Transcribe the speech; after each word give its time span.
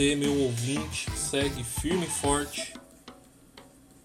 você, 0.00 0.16
meu 0.16 0.34
ouvinte, 0.44 1.10
segue 1.10 1.62
firme 1.62 2.06
e 2.06 2.08
forte 2.08 2.72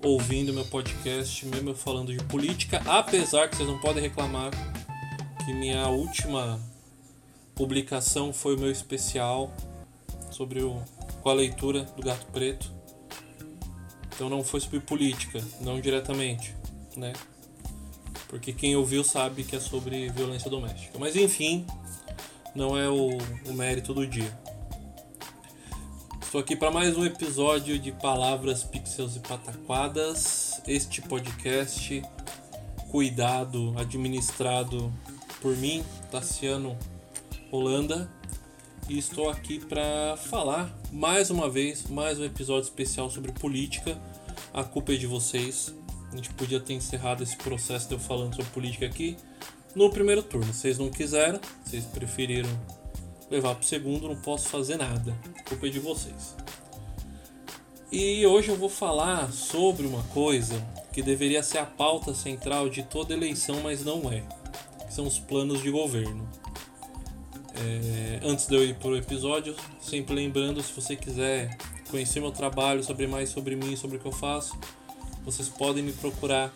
ouvindo 0.03 0.51
meu 0.51 0.65
podcast, 0.65 1.45
mesmo 1.45 1.69
eu 1.69 1.73
falando 1.75 2.13
de 2.13 2.21
política, 2.25 2.81
apesar 2.85 3.47
que 3.47 3.55
vocês 3.55 3.69
não 3.69 3.79
podem 3.79 4.03
reclamar 4.03 4.51
que 5.45 5.53
minha 5.53 5.87
última 5.87 6.59
publicação 7.55 8.33
foi 8.33 8.57
o 8.57 8.59
meu 8.59 8.69
especial 8.69 9.49
sobre 10.31 10.61
o, 10.61 10.81
com 11.21 11.29
a 11.29 11.33
leitura 11.33 11.83
do 11.83 12.03
Gato 12.03 12.25
Preto. 12.25 12.69
Então 14.13 14.29
não 14.29 14.43
foi 14.43 14.59
sobre 14.59 14.81
política, 14.81 15.41
não 15.61 15.79
diretamente, 15.79 16.53
né? 16.97 17.13
Porque 18.27 18.51
quem 18.51 18.75
ouviu 18.75 19.01
sabe 19.01 19.45
que 19.45 19.55
é 19.55 19.61
sobre 19.61 20.09
violência 20.09 20.49
doméstica. 20.49 20.99
Mas 20.99 21.15
enfim, 21.15 21.65
não 22.53 22.77
é 22.77 22.89
o, 22.89 23.17
o 23.47 23.53
mérito 23.53 23.93
do 23.93 24.05
dia. 24.05 24.43
Estou 26.35 26.43
aqui 26.43 26.55
para 26.57 26.69
mais 26.69 26.97
um 26.97 27.05
episódio 27.05 27.79
de 27.79 27.93
Palavras, 27.93 28.61
Pixels 28.61 29.15
e 29.15 29.21
Pataquadas. 29.21 30.61
Este 30.67 31.01
podcast, 31.01 32.01
cuidado, 32.91 33.73
administrado 33.77 34.91
por 35.41 35.55
mim, 35.55 35.81
Tassiano 36.11 36.77
Holanda. 37.49 38.11
E 38.89 38.97
estou 38.97 39.29
aqui 39.29 39.59
para 39.59 40.17
falar 40.17 40.77
mais 40.91 41.29
uma 41.29 41.49
vez, 41.49 41.87
mais 41.87 42.19
um 42.19 42.25
episódio 42.25 42.63
especial 42.63 43.09
sobre 43.09 43.31
política. 43.31 43.97
A 44.53 44.61
culpa 44.61 44.91
é 44.91 44.97
de 44.97 45.07
vocês. 45.07 45.73
A 46.11 46.17
gente 46.17 46.33
podia 46.33 46.59
ter 46.59 46.73
encerrado 46.73 47.23
esse 47.23 47.37
processo 47.37 47.87
de 47.87 47.93
eu 47.93 47.99
falando 47.99 48.35
sobre 48.35 48.51
política 48.51 48.85
aqui 48.85 49.15
no 49.73 49.89
primeiro 49.89 50.21
turno. 50.21 50.53
Vocês 50.53 50.77
não 50.77 50.89
quiseram, 50.89 51.39
vocês 51.63 51.85
preferiram 51.85 52.49
levar 53.29 53.55
para 53.55 53.63
o 53.63 53.65
segundo, 53.65 54.07
não 54.07 54.15
posso 54.15 54.49
fazer 54.49 54.77
nada. 54.77 55.15
Culpa 55.47 55.67
é 55.67 55.69
de 55.69 55.79
vocês. 55.79 56.35
E 57.91 58.25
hoje 58.25 58.49
eu 58.49 58.55
vou 58.55 58.69
falar 58.69 59.31
sobre 59.31 59.85
uma 59.85 60.03
coisa 60.05 60.55
que 60.91 61.01
deveria 61.01 61.43
ser 61.43 61.59
a 61.59 61.65
pauta 61.65 62.13
central 62.13 62.69
de 62.69 62.83
toda 62.83 63.13
eleição, 63.13 63.61
mas 63.61 63.83
não 63.83 64.11
é. 64.11 64.23
Que 64.85 64.93
são 64.93 65.05
os 65.05 65.19
planos 65.19 65.61
de 65.61 65.71
governo. 65.71 66.27
É, 67.55 68.19
antes 68.23 68.47
de 68.47 68.55
eu 68.55 68.63
ir 68.63 68.75
para 68.75 68.89
o 68.89 68.97
episódio, 68.97 69.55
sempre 69.81 70.13
lembrando, 70.13 70.61
se 70.61 70.73
você 70.73 70.95
quiser 70.95 71.57
conhecer 71.89 72.19
meu 72.19 72.31
trabalho, 72.31 72.83
saber 72.83 73.07
mais 73.07 73.29
sobre 73.29 73.55
mim, 73.55 73.75
sobre 73.75 73.97
o 73.97 73.99
que 73.99 74.05
eu 74.05 74.11
faço, 74.11 74.57
vocês 75.23 75.47
podem 75.47 75.83
me 75.83 75.93
procurar 75.93 76.53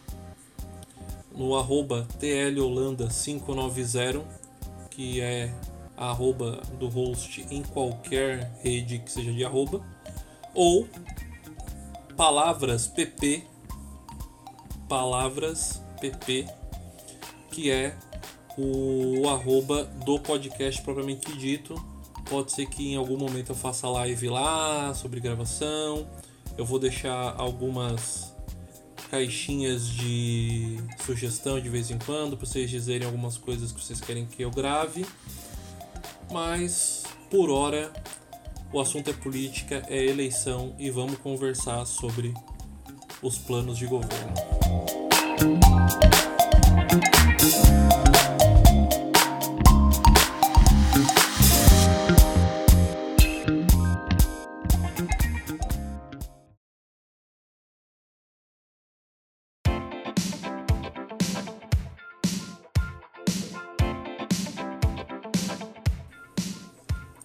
no 1.34 1.56
arroba 1.56 2.08
tlholanda590, 2.20 4.24
que 4.90 5.22
é 5.22 5.54
arroba 6.00 6.62
do 6.80 6.88
host 6.88 7.46
em 7.52 7.62
qualquer 7.62 8.52
rede 8.64 9.00
que 9.00 9.12
seja 9.12 9.34
de 9.34 9.44
arroba, 9.44 9.86
ou 10.54 10.88
palavras 12.16 12.88
pp, 12.88 13.44
palavras 14.88 15.82
pp, 16.00 16.48
que 17.52 17.70
é 17.70 17.96
o 18.58 19.28
arroba 19.28 19.84
do 20.06 20.20
podcast 20.20 20.82
propriamente 20.82 21.38
dito. 21.38 21.76
Pode 22.30 22.52
ser 22.52 22.68
que 22.68 22.94
em 22.94 22.96
algum 22.96 23.18
momento 23.18 23.50
eu 23.50 23.56
faça 23.56 23.88
live 23.90 24.30
lá 24.30 24.94
sobre 24.94 25.20
gravação. 25.20 26.08
Eu 26.58 26.66
vou 26.66 26.78
deixar 26.78 27.36
algumas 27.38 28.34
caixinhas 29.10 29.88
de 29.88 30.78
sugestão 31.06 31.60
de 31.60 31.70
vez 31.70 31.90
em 31.90 31.98
quando 31.98 32.38
para 32.38 32.46
vocês 32.46 32.70
dizerem 32.70 33.08
algumas 33.08 33.38
coisas 33.38 33.72
que 33.72 33.82
vocês 33.82 34.00
querem 34.00 34.26
que 34.26 34.44
eu 34.44 34.52
grave. 34.52 35.06
Mas 36.32 37.04
por 37.30 37.50
hora 37.50 37.92
o 38.72 38.80
assunto 38.80 39.10
é 39.10 39.14
política, 39.14 39.84
é 39.90 40.06
eleição 40.06 40.76
e 40.78 40.90
vamos 40.90 41.18
conversar 41.18 41.86
sobre 41.86 42.34
os 43.22 43.38
planos 43.38 43.78
de 43.78 43.88
governo. 43.88 44.34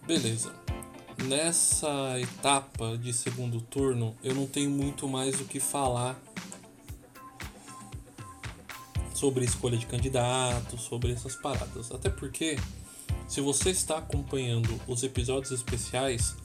Beleza. 0.06 0.52
Nessa 1.24 2.20
etapa 2.20 2.98
de 2.98 3.10
segundo 3.12 3.58
turno, 3.60 4.14
eu 4.22 4.34
não 4.34 4.46
tenho 4.46 4.70
muito 4.70 5.08
mais 5.08 5.40
o 5.40 5.44
que 5.44 5.58
falar 5.58 6.20
sobre 9.14 9.46
escolha 9.46 9.78
de 9.78 9.86
candidato, 9.86 10.76
sobre 10.76 11.12
essas 11.12 11.34
paradas. 11.36 11.90
Até 11.90 12.10
porque, 12.10 12.58
se 13.26 13.40
você 13.40 13.70
está 13.70 13.96
acompanhando 13.96 14.78
os 14.86 15.02
episódios 15.02 15.52
especiais, 15.52 16.36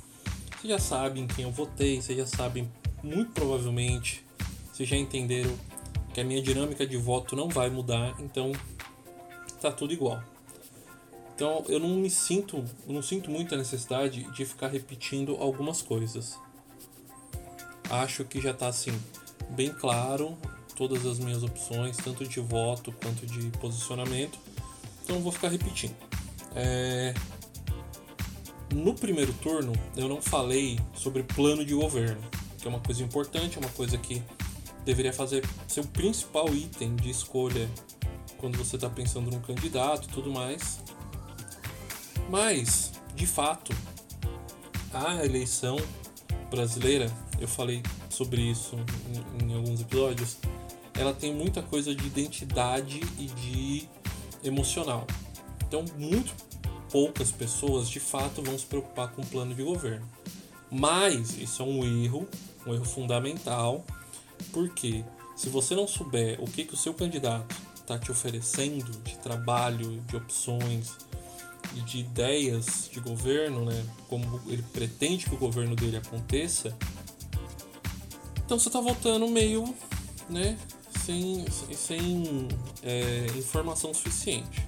você 0.56 0.70
já 0.70 0.80
sabe 0.80 1.20
em 1.20 1.28
quem 1.28 1.44
eu 1.44 1.52
votei, 1.52 2.02
você 2.02 2.16
já 2.16 2.26
sabem 2.26 2.72
muito 3.04 3.32
provavelmente, 3.34 4.26
vocês 4.72 4.88
já 4.88 4.96
entenderam 4.96 5.54
que 6.14 6.22
a 6.22 6.24
minha 6.24 6.42
dinâmica 6.42 6.88
de 6.88 6.96
voto 6.96 7.36
não 7.36 7.50
vai 7.50 7.70
mudar, 7.70 8.16
então 8.20 8.54
tá 9.60 9.70
tudo 9.70 9.92
igual. 9.92 10.24
Então 11.40 11.64
eu 11.70 11.80
não 11.80 11.88
me 11.88 12.10
sinto, 12.10 12.66
não 12.86 13.02
sinto 13.02 13.32
muita 13.32 13.56
necessidade 13.56 14.30
de 14.34 14.44
ficar 14.44 14.68
repetindo 14.68 15.38
algumas 15.40 15.82
coisas. 15.82 16.38
Acho 17.90 18.26
que 18.26 18.42
já 18.42 18.52
está 18.52 18.68
assim 18.68 18.92
bem 19.52 19.70
claro 19.70 20.38
todas 20.76 21.06
as 21.06 21.18
minhas 21.18 21.42
opções, 21.42 21.96
tanto 21.96 22.28
de 22.28 22.42
voto 22.42 22.92
quanto 22.92 23.26
de 23.26 23.58
posicionamento. 23.58 24.38
Então 25.02 25.22
vou 25.22 25.32
ficar 25.32 25.48
repetindo. 25.48 25.96
É... 26.54 27.14
No 28.76 28.94
primeiro 28.94 29.32
turno 29.36 29.72
eu 29.96 30.10
não 30.10 30.22
falei 30.22 30.78
sobre 30.94 31.24
plano 31.24 31.64
de 31.64 31.74
governo, 31.74 32.22
que 32.58 32.68
é 32.68 32.70
uma 32.70 32.82
coisa 32.82 33.02
importante, 33.02 33.58
é 33.58 33.62
uma 33.62 33.72
coisa 33.72 33.98
que 33.98 34.22
deveria 34.84 35.14
fazer 35.14 35.48
ser 35.70 35.80
o 35.80 35.88
principal 35.88 36.54
item 36.54 36.98
de 36.98 37.10
escolha 37.10 37.70
quando 38.40 38.58
você 38.58 38.76
está 38.76 38.90
pensando 38.90 39.32
num 39.32 39.40
candidato 39.40 40.10
e 40.10 40.12
tudo 40.12 40.34
mais. 40.34 40.89
Mas, 42.30 42.92
de 43.16 43.26
fato, 43.26 43.76
a 44.94 45.26
eleição 45.26 45.78
brasileira, 46.52 47.12
eu 47.40 47.48
falei 47.48 47.82
sobre 48.10 48.42
isso 48.42 48.76
em, 49.42 49.52
em, 49.52 49.56
alguns 49.56 49.82
episódios, 49.82 50.38
ela 50.94 51.14
tem 51.14 51.34
muita 51.34 51.64
coisa 51.64 51.96
de 51.96 52.06
identidade 52.06 53.02
e 53.18 53.26
de 53.26 53.90
emocional. 54.44 55.08
Então, 55.68 55.84
muito 55.98 56.34
poucas 56.92 57.32
pessoas 57.32 57.90
de 57.90 58.00
fato 58.00 58.42
vão 58.42 58.58
se 58.58 58.66
preocupar 58.66 59.10
com 59.10 59.22
o 59.22 59.26
plano 59.26 59.56
de 59.56 59.64
governo. 59.64 60.08
Mas 60.70 61.38
isso 61.38 61.64
é 61.64 61.66
um 61.66 61.84
erro, 62.04 62.28
um 62.66 62.74
erro 62.74 62.86
fundamental, 62.86 63.84
porque 64.52 65.04
se 65.36 65.50
você 65.50 65.76
não 65.76 65.88
souber 65.88 66.40
o 66.42 66.46
que, 66.46 66.66
que 66.66 66.74
o 66.74 66.78
seu 66.78 66.94
candidato 66.94 67.56
está 67.76 67.98
te 67.98 68.12
oferecendo 68.12 68.92
de 69.04 69.18
trabalho, 69.18 70.00
de 70.02 70.16
opções, 70.16 70.96
de 71.74 72.00
ideias 72.00 72.90
de 72.92 73.00
governo, 73.00 73.66
né, 73.66 73.86
como 74.08 74.42
ele 74.48 74.64
pretende 74.74 75.26
que 75.26 75.36
o 75.36 75.38
governo 75.38 75.76
dele 75.76 75.98
aconteça, 75.98 76.76
então 78.50 78.58
você 78.58 78.70
está 78.70 78.82
votando 78.82 79.28
meio, 79.28 79.76
né, 80.28 80.58
sem, 81.06 81.46
sem 81.76 82.48
é, 82.82 83.28
informação 83.38 83.94
suficiente. 83.94 84.68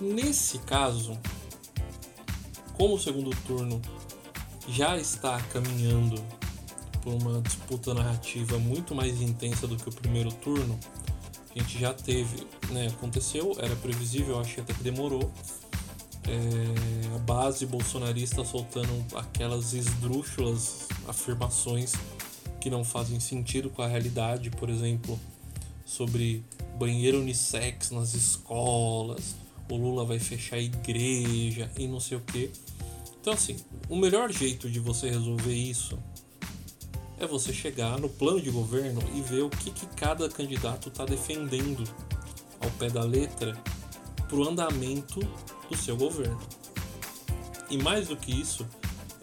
Nesse 0.00 0.58
caso, 0.58 1.16
como 2.74 2.94
o 2.94 2.98
segundo 2.98 3.30
turno 3.46 3.80
já 4.68 4.96
está 4.96 5.40
caminhando 5.52 6.20
por 7.00 7.14
uma 7.14 7.40
disputa 7.40 7.94
narrativa 7.94 8.58
muito 8.58 8.92
mais 8.92 9.20
intensa 9.20 9.66
do 9.68 9.76
que 9.76 9.88
o 9.88 9.92
primeiro 9.92 10.32
turno, 10.32 10.78
a 11.54 11.58
gente 11.60 11.78
já 11.78 11.94
teve, 11.94 12.44
né, 12.70 12.88
aconteceu, 12.88 13.56
era 13.58 13.74
previsível, 13.76 14.40
acho 14.40 14.56
que 14.56 14.60
até 14.60 14.74
que 14.74 14.82
demorou, 14.82 15.32
é, 16.28 17.14
a 17.14 17.18
base 17.18 17.64
bolsonarista 17.66 18.44
soltando 18.44 18.92
aquelas 19.16 19.72
esdrúxulas 19.72 20.88
afirmações 21.06 21.94
que 22.60 22.68
não 22.68 22.84
fazem 22.84 23.18
sentido 23.18 23.70
com 23.70 23.82
a 23.82 23.86
realidade, 23.86 24.50
por 24.50 24.68
exemplo, 24.68 25.18
sobre 25.84 26.44
banheiro 26.78 27.20
unissex 27.20 27.90
nas 27.90 28.14
escolas, 28.14 29.34
o 29.70 29.76
Lula 29.76 30.04
vai 30.04 30.18
fechar 30.18 30.56
a 30.56 30.60
igreja 30.60 31.70
e 31.76 31.86
não 31.86 32.00
sei 32.00 32.18
o 32.18 32.20
que. 32.20 32.50
Então, 33.20 33.32
assim, 33.32 33.56
o 33.88 33.96
melhor 33.96 34.32
jeito 34.32 34.70
de 34.70 34.80
você 34.80 35.10
resolver 35.10 35.54
isso 35.54 35.98
é 37.18 37.26
você 37.26 37.52
chegar 37.52 37.98
no 37.98 38.08
plano 38.08 38.40
de 38.40 38.50
governo 38.50 39.02
e 39.14 39.20
ver 39.20 39.42
o 39.42 39.50
que, 39.50 39.70
que 39.70 39.86
cada 39.86 40.28
candidato 40.28 40.88
está 40.88 41.04
defendendo 41.04 41.84
ao 42.60 42.70
pé 42.72 42.88
da 42.88 43.02
letra 43.02 43.52
para 44.28 44.36
o 44.36 44.48
andamento 44.48 45.20
do 45.68 45.76
seu 45.76 45.96
governo. 45.96 46.40
E 47.70 47.76
mais 47.76 48.08
do 48.08 48.16
que 48.16 48.32
isso, 48.32 48.66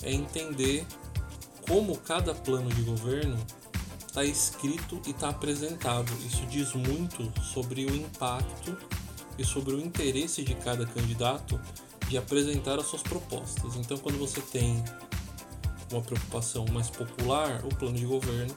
é 0.03 0.11
entender 0.11 0.85
como 1.67 1.97
cada 1.97 2.33
plano 2.33 2.69
de 2.69 2.81
governo 2.83 3.37
está 4.07 4.23
escrito 4.23 5.01
e 5.05 5.11
está 5.11 5.29
apresentado. 5.29 6.11
Isso 6.25 6.45
diz 6.45 6.73
muito 6.73 7.31
sobre 7.41 7.85
o 7.85 7.95
impacto 7.95 8.77
e 9.37 9.43
sobre 9.43 9.73
o 9.73 9.79
interesse 9.79 10.43
de 10.43 10.55
cada 10.55 10.85
candidato 10.85 11.59
de 12.07 12.17
apresentar 12.17 12.79
as 12.79 12.85
suas 12.85 13.01
propostas. 13.01 13.75
Então, 13.75 13.97
quando 13.97 14.17
você 14.17 14.39
tem 14.39 14.83
uma 15.91 16.01
preocupação 16.01 16.65
mais 16.71 16.89
popular, 16.89 17.65
o 17.65 17.69
plano 17.75 17.97
de 17.97 18.05
governo 18.05 18.55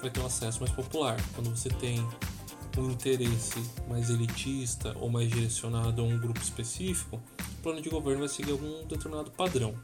vai 0.00 0.10
ter 0.10 0.20
um 0.20 0.26
acesso 0.26 0.60
mais 0.60 0.72
popular. 0.72 1.16
Quando 1.34 1.50
você 1.50 1.68
tem 1.68 2.06
um 2.76 2.90
interesse 2.90 3.62
mais 3.88 4.10
elitista 4.10 4.96
ou 4.98 5.08
mais 5.08 5.28
direcionado 5.28 6.02
a 6.02 6.04
um 6.04 6.18
grupo 6.18 6.40
específico, 6.40 7.20
o 7.40 7.62
plano 7.62 7.80
de 7.80 7.88
governo 7.88 8.20
vai 8.20 8.28
seguir 8.28 8.52
algum 8.52 8.86
determinado 8.86 9.30
padrão. 9.30 9.74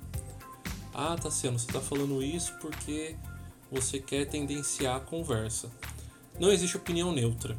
Ah, 0.93 1.17
Tassiano, 1.17 1.59
você 1.59 1.67
está 1.67 1.81
falando 1.81 2.23
isso 2.23 2.53
porque 2.61 3.17
você 3.71 4.01
quer 4.01 4.27
tendenciar 4.27 4.97
a 4.97 5.01
conversa. 5.01 5.71
Não 6.39 6.51
existe 6.51 6.77
opinião 6.77 7.13
neutra, 7.13 7.57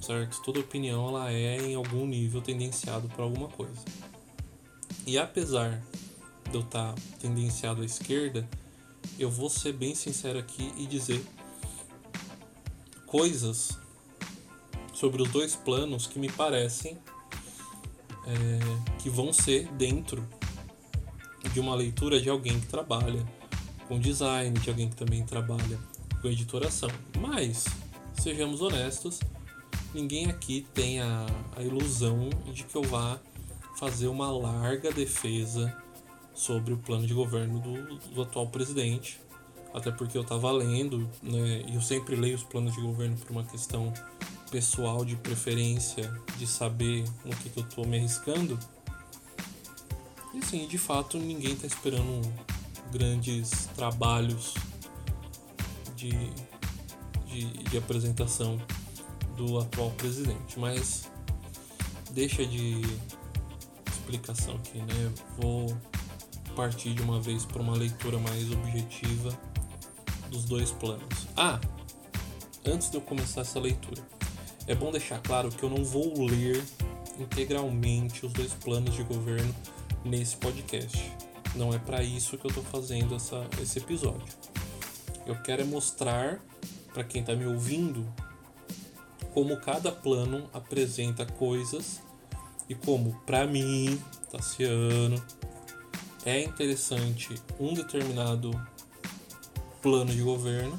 certo? 0.00 0.42
Toda 0.42 0.60
opinião 0.60 1.08
ela 1.08 1.32
é 1.32 1.56
em 1.56 1.74
algum 1.74 2.06
nível 2.06 2.42
tendenciado 2.42 3.08
para 3.08 3.24
alguma 3.24 3.48
coisa. 3.48 3.80
E 5.06 5.18
apesar 5.18 5.82
de 6.50 6.54
eu 6.54 6.60
estar 6.60 6.92
tá 6.92 7.02
tendenciado 7.18 7.82
à 7.82 7.84
esquerda, 7.84 8.46
eu 9.18 9.30
vou 9.30 9.48
ser 9.48 9.72
bem 9.72 9.94
sincero 9.94 10.38
aqui 10.38 10.72
e 10.76 10.86
dizer 10.86 11.24
coisas 13.06 13.78
sobre 15.02 15.20
os 15.20 15.28
dois 15.30 15.56
planos 15.56 16.06
que 16.06 16.16
me 16.16 16.30
parecem 16.30 16.96
é, 18.24 19.00
que 19.00 19.10
vão 19.10 19.32
ser 19.32 19.66
dentro 19.72 20.24
de 21.52 21.58
uma 21.58 21.74
leitura 21.74 22.20
de 22.20 22.30
alguém 22.30 22.60
que 22.60 22.68
trabalha 22.68 23.20
com 23.88 23.98
design, 23.98 24.56
de 24.60 24.70
alguém 24.70 24.88
que 24.88 24.94
também 24.94 25.26
trabalha 25.26 25.76
com 26.20 26.28
editoração. 26.28 26.88
Mas, 27.18 27.64
sejamos 28.14 28.62
honestos, 28.62 29.18
ninguém 29.92 30.30
aqui 30.30 30.64
tem 30.72 31.00
a, 31.00 31.26
a 31.56 31.62
ilusão 31.64 32.30
de 32.52 32.62
que 32.62 32.76
eu 32.76 32.84
vá 32.84 33.18
fazer 33.80 34.06
uma 34.06 34.30
larga 34.30 34.92
defesa 34.92 35.76
sobre 36.32 36.74
o 36.74 36.76
plano 36.76 37.08
de 37.08 37.12
governo 37.12 37.58
do, 37.58 37.96
do 38.14 38.22
atual 38.22 38.46
presidente. 38.46 39.20
Até 39.74 39.90
porque 39.90 40.16
eu 40.16 40.22
estava 40.22 40.52
lendo, 40.52 41.10
né, 41.20 41.64
e 41.66 41.74
eu 41.74 41.80
sempre 41.80 42.14
leio 42.14 42.36
os 42.36 42.44
planos 42.44 42.72
de 42.72 42.80
governo 42.80 43.16
por 43.16 43.32
uma 43.32 43.42
questão 43.42 43.92
pessoal 44.52 45.02
de 45.02 45.16
preferência, 45.16 46.12
de 46.36 46.46
saber 46.46 47.04
no 47.24 47.34
que, 47.34 47.48
que 47.48 47.58
eu 47.58 47.64
estou 47.64 47.86
me 47.86 47.96
arriscando. 47.96 48.58
E 50.34 50.38
assim, 50.38 50.68
de 50.68 50.76
fato, 50.76 51.18
ninguém 51.18 51.54
está 51.54 51.66
esperando 51.66 52.20
grandes 52.92 53.66
trabalhos 53.74 54.52
de, 55.96 56.10
de, 57.26 57.64
de, 57.64 57.78
apresentação 57.78 58.60
do 59.38 59.58
atual 59.58 59.90
presidente. 59.92 60.58
Mas 60.58 61.10
deixa 62.10 62.44
de 62.44 62.82
explicação 63.90 64.56
aqui, 64.56 64.78
né? 64.78 65.12
Vou 65.38 65.74
partir 66.54 66.92
de 66.92 67.00
uma 67.00 67.18
vez 67.22 67.46
para 67.46 67.62
uma 67.62 67.74
leitura 67.74 68.18
mais 68.18 68.52
objetiva 68.52 69.30
dos 70.28 70.44
dois 70.44 70.70
planos. 70.72 71.26
Ah, 71.34 71.58
antes 72.66 72.90
de 72.90 72.98
eu 72.98 73.00
começar 73.00 73.40
essa 73.40 73.58
leitura, 73.58 74.02
é 74.66 74.74
bom 74.74 74.90
deixar 74.90 75.20
claro 75.20 75.50
que 75.50 75.62
eu 75.62 75.70
não 75.70 75.84
vou 75.84 76.24
ler 76.24 76.62
integralmente 77.18 78.24
os 78.24 78.32
dois 78.32 78.52
planos 78.54 78.94
de 78.94 79.02
governo 79.02 79.54
nesse 80.04 80.36
podcast. 80.36 81.12
Não 81.54 81.72
é 81.72 81.78
para 81.78 82.02
isso 82.02 82.38
que 82.38 82.46
eu 82.46 82.48
estou 82.48 82.64
fazendo 82.64 83.14
essa, 83.14 83.46
esse 83.60 83.78
episódio. 83.78 84.34
Eu 85.26 85.40
quero 85.42 85.62
é 85.62 85.64
mostrar 85.64 86.40
para 86.92 87.04
quem 87.04 87.20
está 87.20 87.34
me 87.34 87.46
ouvindo 87.46 88.06
como 89.32 89.56
cada 89.58 89.90
plano 89.90 90.48
apresenta 90.52 91.24
coisas 91.24 92.00
e 92.68 92.74
como 92.74 93.14
para 93.26 93.46
mim, 93.46 94.00
Tassiano, 94.30 95.22
é 96.24 96.42
interessante 96.42 97.34
um 97.58 97.74
determinado 97.74 98.50
plano 99.80 100.12
de 100.12 100.22
governo 100.22 100.78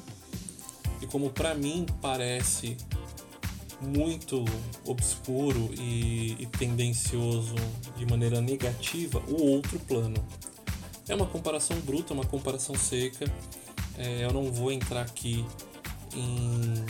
e 1.00 1.06
como 1.06 1.30
para 1.30 1.54
mim 1.54 1.84
parece 2.00 2.76
muito 3.84 4.44
obscuro 4.84 5.70
e, 5.78 6.36
e, 6.38 6.46
tendencioso 6.46 7.54
de 7.96 8.06
maneira 8.06 8.40
negativa 8.40 9.22
o 9.28 9.42
outro 9.42 9.78
plano. 9.80 10.16
É 11.08 11.14
uma 11.14 11.26
comparação 11.26 11.78
bruta, 11.80 12.14
uma 12.14 12.24
comparação 12.24 12.74
seca. 12.74 13.30
É, 13.96 14.24
eu 14.24 14.32
não 14.32 14.50
vou 14.50 14.72
entrar 14.72 15.02
aqui 15.02 15.44
em 16.14 16.84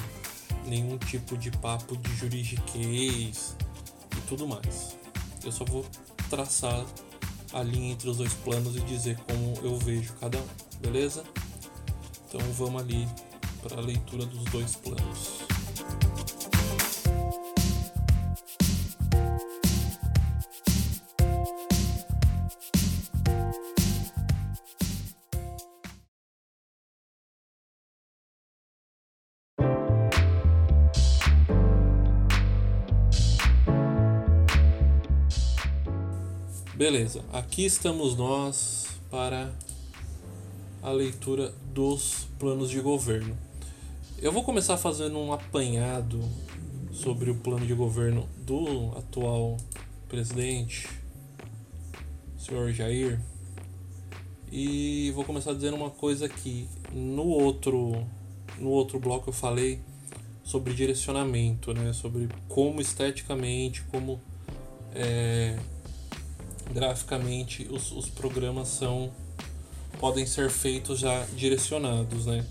nenhum 0.67 0.96
tipo 0.99 1.37
de 1.37 1.50
papo 1.50 1.96
de 1.96 2.14
juridiquês 2.17 3.56
e 4.17 4.20
tudo 4.29 4.47
mais. 4.47 4.97
Eu 5.44 5.52
só 5.52 5.64
vou 5.64 5.85
traçar 6.31 6.85
a 7.52 7.62
linha 7.62 7.93
entre 7.93 8.08
os 8.08 8.17
dois 8.17 8.32
planos 8.35 8.76
e 8.76 8.81
dizer 8.81 9.19
como 9.19 9.55
eu 9.62 9.76
vejo 9.79 10.12
cada 10.14 10.38
um, 10.38 10.47
beleza? 10.81 11.23
Então 12.29 12.40
vamos 12.55 12.82
ali 12.82 13.06
para 13.62 13.81
a 13.81 13.81
leitura 13.81 14.26
dos 14.26 14.44
dois 14.44 14.75
planos. 14.76 15.44
Beleza, 36.85 37.25
aqui 37.33 37.65
estamos 37.65 38.15
nós 38.15 38.89
para 39.11 39.51
a 40.83 40.91
leitura 40.91 41.51
dos 41.73 42.29
planos 42.39 42.69
de 42.69 42.79
governo. 42.79 43.35
Eu 44.19 44.31
vou 44.31 44.45
começar 44.45 44.77
fazendo 44.77 45.19
um 45.19 45.33
apanhado 45.33 46.21
sobre 46.93 47.31
o 47.31 47.37
plano 47.37 47.67
de 47.67 47.73
governo 47.73 48.29
do 48.37 48.93
atual 48.99 49.57
presidente, 50.09 50.87
senhor 52.37 52.71
Jair. 52.71 53.19
E 54.53 55.11
vou 55.12 55.25
começar 55.25 55.55
dizendo 55.55 55.79
uma 55.79 55.88
coisa 55.88 56.26
aqui. 56.26 56.69
No 56.93 57.25
outro, 57.25 58.07
no 58.59 58.69
outro 58.69 59.00
bloco 59.00 59.31
eu 59.31 59.33
falei 59.33 59.81
sobre 60.43 60.75
direcionamento, 60.75 61.73
né? 61.73 61.95
Sobre 61.95 62.29
como 62.47 62.79
esteticamente, 62.83 63.83
como 63.85 64.21
é, 64.95 65.59
graficamente 66.73 67.68
os, 67.71 67.92
os 67.92 68.09
programas 68.09 68.68
são 68.68 69.11
podem 69.99 70.26
ser 70.26 70.50
feitos 70.50 70.99
já 70.99 71.25
direcionados, 71.37 72.26
né? 72.26 72.44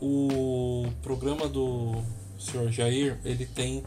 O 0.00 0.86
programa 1.02 1.48
do 1.48 2.02
Sr. 2.38 2.70
Jair, 2.70 3.18
ele 3.24 3.46
tem 3.46 3.84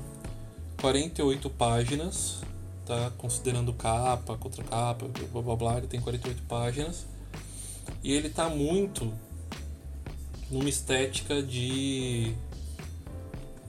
48 0.80 1.50
páginas, 1.50 2.42
tá? 2.86 3.12
Considerando 3.18 3.74
capa, 3.74 4.38
contra 4.38 4.64
capa, 4.64 5.06
blá 5.32 5.42
blá 5.42 5.56
blá, 5.56 5.78
ele 5.78 5.88
tem 5.88 6.00
48 6.00 6.44
páginas. 6.44 7.06
E 8.04 8.12
ele 8.14 8.30
tá 8.30 8.50
muito 8.50 9.12
numa 10.50 10.70
estética 10.70 11.42
de 11.42 12.36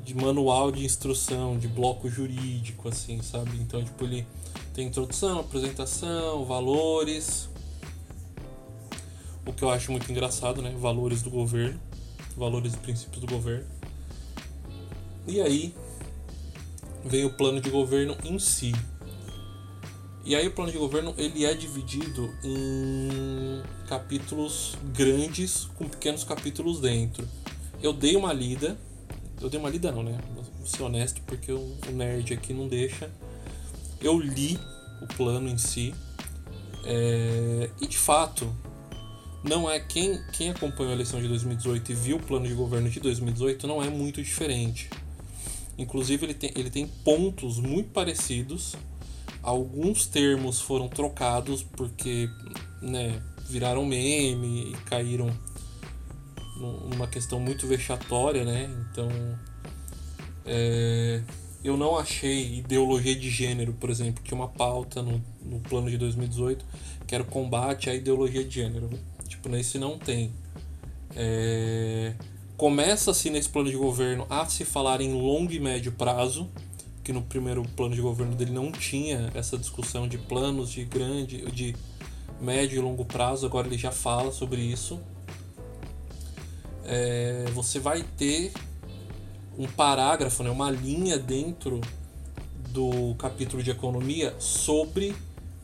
de 0.05 0.15
manual 0.17 0.73
de 0.73 0.85
instrução, 0.85 1.57
de 1.57 1.69
bloco 1.69 2.09
jurídico 2.09 2.89
assim, 2.89 3.23
sabe? 3.23 3.57
Então, 3.59 3.83
tipo, 3.85 4.05
ele 4.05 4.27
tem 4.75 4.87
introdução, 4.87 5.41
apresentação, 5.41 6.45
valores. 6.45 7.49
O 9.45 9.53
que 9.53 9.63
eu 9.63 9.71
acho 9.71 9.91
muito 9.91 10.11
engraçado, 10.11 10.63
né? 10.63 10.75
Valores 10.79 11.23
do 11.23 11.31
governo, 11.31 11.79
valores 12.37 12.75
e 12.75 12.77
princípios 12.79 13.21
do 13.21 13.27
governo. 13.27 13.67
E 15.27 15.41
aí 15.41 15.75
vem 17.05 17.25
o 17.25 17.33
plano 17.33 17.61
de 17.61 17.71
governo 17.71 18.17
em 18.25 18.39
si. 18.39 18.73
E 20.25 20.37
aí 20.37 20.47
o 20.47 20.53
plano 20.53 20.71
de 20.71 20.79
governo 20.79 21.13
ele 21.19 21.45
é 21.45 21.53
dividido 21.53 22.33
em 22.45 23.61
capítulos 23.89 24.77
grandes 24.95 25.65
com 25.77 25.89
pequenos 25.89 26.23
capítulos 26.25 26.81
dentro. 26.81 27.29
Eu 27.83 27.93
dei 27.93 28.15
uma 28.15 28.33
lida, 28.33 28.79
eu 29.41 29.51
dei 29.51 29.59
uma 29.59 29.69
lida 29.69 29.91
não, 29.91 30.05
né? 30.05 30.19
Vou 30.35 30.45
ser 30.65 30.85
honesto 30.85 31.21
porque 31.27 31.51
o 31.51 31.77
nerd 31.93 32.33
aqui 32.33 32.55
não 32.55 32.69
deixa 32.69 33.11
eu 34.03 34.19
li 34.19 34.59
o 35.01 35.07
plano 35.07 35.49
em 35.49 35.59
si 35.59 35.95
é, 36.85 37.71
e 37.81 37.87
de 37.87 37.97
fato 37.99 38.53
não 39.43 39.69
é 39.69 39.81
quem, 39.81 40.21
quem 40.33 40.51
acompanhou 40.51 40.93
a 40.93 40.95
eleição 40.95 41.21
de 41.21 41.29
2018 41.29 41.91
e 41.91 41.95
viu 41.95 42.17
o 42.17 42.23
plano 42.23 42.47
de 42.47 42.55
governo 42.55 42.89
de 42.89 43.01
2018 43.01 43.67
não 43.67 43.83
é 43.83 43.91
muito 43.91 44.23
diferente. 44.23 44.89
Inclusive 45.77 46.27
ele 46.27 46.35
tem, 46.35 46.53
ele 46.55 46.71
tem 46.71 46.87
pontos 46.87 47.59
muito 47.59 47.91
parecidos. 47.91 48.77
Alguns 49.43 50.07
termos 50.07 50.61
foram 50.61 50.89
trocados 50.89 51.65
porque 51.65 52.29
né, 52.81 53.21
viraram 53.49 53.85
meme 53.85 54.71
e 54.71 54.77
caíram 54.85 55.29
numa 56.57 57.09
questão 57.09 57.41
muito 57.41 57.67
vexatória, 57.67 58.45
né? 58.45 58.71
Então, 58.91 59.09
é, 60.45 61.23
eu 61.65 61.77
não 61.77 61.99
achei 61.99 62.59
ideologia 62.59 63.15
de 63.15 63.31
gênero, 63.31 63.73
por 63.75 63.91
exemplo, 63.91 64.23
que 64.23 64.35
uma 64.35 64.49
pauta 64.49 65.03
no, 65.03 65.23
no 65.45 65.61
plano 65.61 65.91
de 65.91 65.97
2018, 65.97 66.65
que 67.07 67.15
era 67.15 67.23
o 67.23 67.27
combate 67.27 67.89
à 67.89 67.95
ideologia 67.95 68.45
de 68.45 68.55
gênero. 68.55 68.91
Tipo, 69.29 69.49
nesse 69.49 69.79
não 69.79 69.99
tem. 69.99 70.33
É, 71.15 72.15
Começa-se 72.63 73.29
nesse 73.29 73.49
plano 73.49 73.69
de 73.69 73.77
governo 73.77 74.25
a 74.31 74.47
se 74.47 74.65
falar 74.65 75.01
em 75.01 75.13
longo 75.13 75.51
e 75.51 75.59
médio 75.59 75.91
prazo, 75.91 76.49
que 77.03 77.13
no 77.13 77.21
primeiro 77.21 77.65
plano 77.75 77.93
de 77.93 78.01
governo 78.01 78.37
dele 78.37 78.53
não 78.53 78.71
tinha 78.71 79.33
essa 79.35 79.59
discussão 79.59 80.07
de 80.07 80.17
planos 80.17 80.71
de 80.71 80.85
grande, 80.85 81.45
de 81.51 81.75
médio 82.41 82.77
e 82.77 82.81
longo 82.81 83.05
prazo, 83.05 83.47
agora 83.47 83.67
ele 83.67 83.77
já 83.77 83.91
fala 83.91 84.31
sobre 84.31 84.61
isso. 84.61 85.01
É, 86.85 87.47
você 87.53 87.81
vai 87.81 88.05
ter 88.17 88.53
um 89.63 89.69
parágrafo, 89.69 90.43
né, 90.43 90.51
uma 90.51 90.71
linha 90.71 91.17
dentro 91.17 91.81
do 92.71 93.15
capítulo 93.15 93.63
de 93.63 93.71
economia 93.71 94.35
sobre 94.41 95.15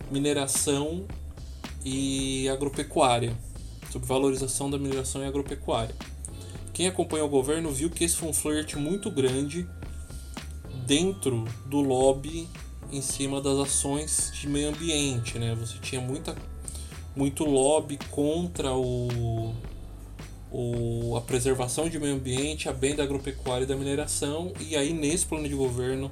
mineração 0.08 1.04
e 1.84 2.48
agropecuária, 2.48 3.36
sobre 3.90 4.06
valorização 4.06 4.70
da 4.70 4.78
mineração 4.78 5.22
e 5.22 5.26
agropecuária. 5.26 5.94
Quem 6.72 6.86
acompanha 6.86 7.24
o 7.24 7.28
governo 7.28 7.72
viu 7.72 7.90
que 7.90 8.04
esse 8.04 8.14
foi 8.14 8.28
um 8.28 8.32
flerte 8.32 8.78
muito 8.78 9.10
grande 9.10 9.68
dentro 10.86 11.44
do 11.66 11.80
lobby 11.80 12.48
em 12.92 13.02
cima 13.02 13.40
das 13.40 13.58
ações 13.58 14.30
de 14.32 14.48
meio 14.48 14.68
ambiente, 14.68 15.40
né? 15.40 15.56
Você 15.56 15.76
tinha 15.78 16.00
muita, 16.00 16.36
muito 17.16 17.44
lobby 17.44 17.98
contra 18.10 18.72
o, 18.72 19.52
o, 20.50 21.16
a 21.16 21.20
preservação 21.20 21.88
de 21.88 21.98
meio 21.98 22.14
ambiente, 22.14 22.68
a 22.68 22.72
bem 22.72 22.94
da 22.94 23.02
agropecuária 23.02 23.64
e 23.64 23.66
da 23.66 23.76
mineração, 23.76 24.52
e 24.60 24.76
aí 24.76 24.92
nesse 24.92 25.26
plano 25.26 25.48
de 25.48 25.54
governo 25.54 26.10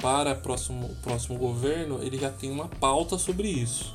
para 0.00 0.32
o 0.32 0.36
próximo, 0.36 0.86
o 0.86 0.94
próximo 0.96 1.38
governo 1.38 2.02
ele 2.02 2.18
já 2.18 2.30
tem 2.30 2.50
uma 2.50 2.68
pauta 2.68 3.18
sobre 3.18 3.48
isso. 3.48 3.94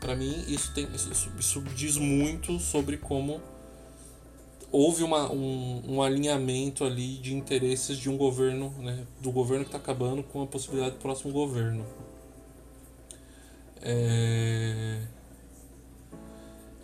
Para 0.00 0.14
mim 0.14 0.44
isso, 0.46 0.72
tem, 0.74 0.86
isso, 0.94 1.30
isso 1.38 1.60
diz 1.74 1.96
muito 1.96 2.58
sobre 2.60 2.96
como 2.96 3.40
houve 4.70 5.02
uma, 5.02 5.32
um, 5.32 5.82
um, 5.88 6.02
alinhamento 6.02 6.84
ali 6.84 7.16
de 7.18 7.34
interesses 7.34 7.96
de 7.96 8.10
um 8.10 8.16
governo, 8.16 8.70
né, 8.78 9.06
do 9.20 9.30
governo 9.30 9.64
que 9.64 9.68
está 9.68 9.78
acabando 9.78 10.22
com 10.22 10.42
a 10.42 10.46
possibilidade 10.46 10.96
do 10.96 11.00
próximo 11.00 11.32
governo. 11.32 11.84
É... 13.80 15.15